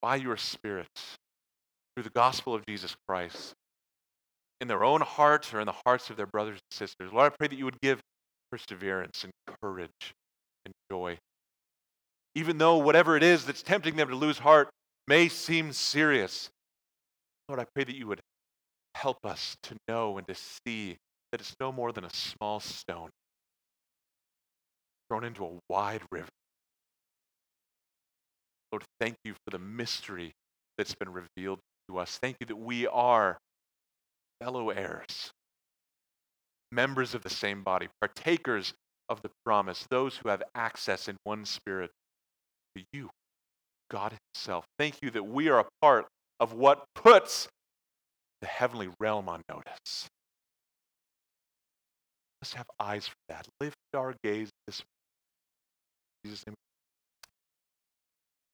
by 0.01 0.15
your 0.15 0.37
Spirit 0.37 0.87
through 1.95 2.03
the 2.03 2.09
gospel 2.09 2.55
of 2.55 2.65
Jesus 2.65 2.95
Christ 3.07 3.53
in 4.61 4.67
their 4.69 4.83
own 4.83 5.01
heart 5.01 5.53
or 5.53 5.59
in 5.59 5.65
the 5.65 5.75
hearts 5.85 6.09
of 6.09 6.15
their 6.15 6.25
brothers 6.25 6.55
and 6.55 6.77
sisters. 6.77 7.11
Lord, 7.11 7.31
I 7.31 7.35
pray 7.37 7.47
that 7.49 7.57
you 7.57 7.65
would 7.65 7.79
give 7.81 7.99
perseverance 8.53 9.23
and 9.23 9.33
courage 9.63 10.13
and 10.63 10.73
joy. 10.91 11.17
Even 12.35 12.59
though 12.59 12.77
whatever 12.77 13.17
it 13.17 13.23
is 13.23 13.45
that's 13.45 13.63
tempting 13.63 13.95
them 13.95 14.09
to 14.09 14.15
lose 14.15 14.37
heart 14.37 14.69
may 15.07 15.27
seem 15.27 15.73
serious, 15.73 16.51
Lord, 17.49 17.59
I 17.59 17.65
pray 17.73 17.83
that 17.83 17.95
you 17.95 18.05
would 18.05 18.19
help 18.93 19.17
us 19.23 19.55
to 19.63 19.75
know 19.87 20.19
and 20.19 20.27
to 20.27 20.35
see 20.35 20.97
that 21.31 21.41
it's 21.41 21.55
no 21.59 21.71
more 21.71 21.91
than 21.91 22.03
a 22.03 22.13
small 22.13 22.59
stone 22.59 23.09
thrown 25.09 25.23
into 25.23 25.45
a 25.45 25.51
wide 25.67 26.01
river. 26.11 26.29
Lord, 28.71 28.83
thank 28.99 29.15
you 29.23 29.33
for 29.33 29.49
the 29.49 29.57
mystery 29.57 30.31
that's 30.77 30.93
been 30.93 31.11
revealed 31.11 31.57
to 31.89 31.97
us. 31.97 32.19
Thank 32.21 32.37
you 32.39 32.45
that 32.45 32.55
we 32.55 32.85
are 32.85 33.39
fellow 34.39 34.69
heirs, 34.69 35.31
members 36.73 37.13
of 37.13 37.21
the 37.21 37.29
same 37.29 37.63
body, 37.63 37.87
partakers 38.01 38.73
of 39.09 39.21
the 39.21 39.29
promise, 39.45 39.85
those 39.89 40.17
who 40.17 40.29
have 40.29 40.43
access 40.55 41.07
in 41.07 41.17
one 41.23 41.45
spirit 41.45 41.91
to 42.75 42.83
you, 42.93 43.09
God 43.89 44.13
Himself. 44.33 44.65
Thank 44.79 44.95
you 45.01 45.11
that 45.11 45.23
we 45.23 45.49
are 45.49 45.59
a 45.59 45.65
part 45.81 46.07
of 46.39 46.53
what 46.53 46.85
puts 46.95 47.47
the 48.41 48.47
heavenly 48.47 48.89
realm 48.99 49.29
on 49.29 49.41
notice. 49.49 50.09
Let's 52.41 52.53
have 52.55 52.65
eyes 52.79 53.07
for 53.07 53.15
that. 53.29 53.47
Lift 53.61 53.77
our 53.95 54.13
gaze 54.23 54.49
this 54.67 54.81
morning. 54.81 56.25
Jesus' 56.25 56.45
name. 56.45 56.55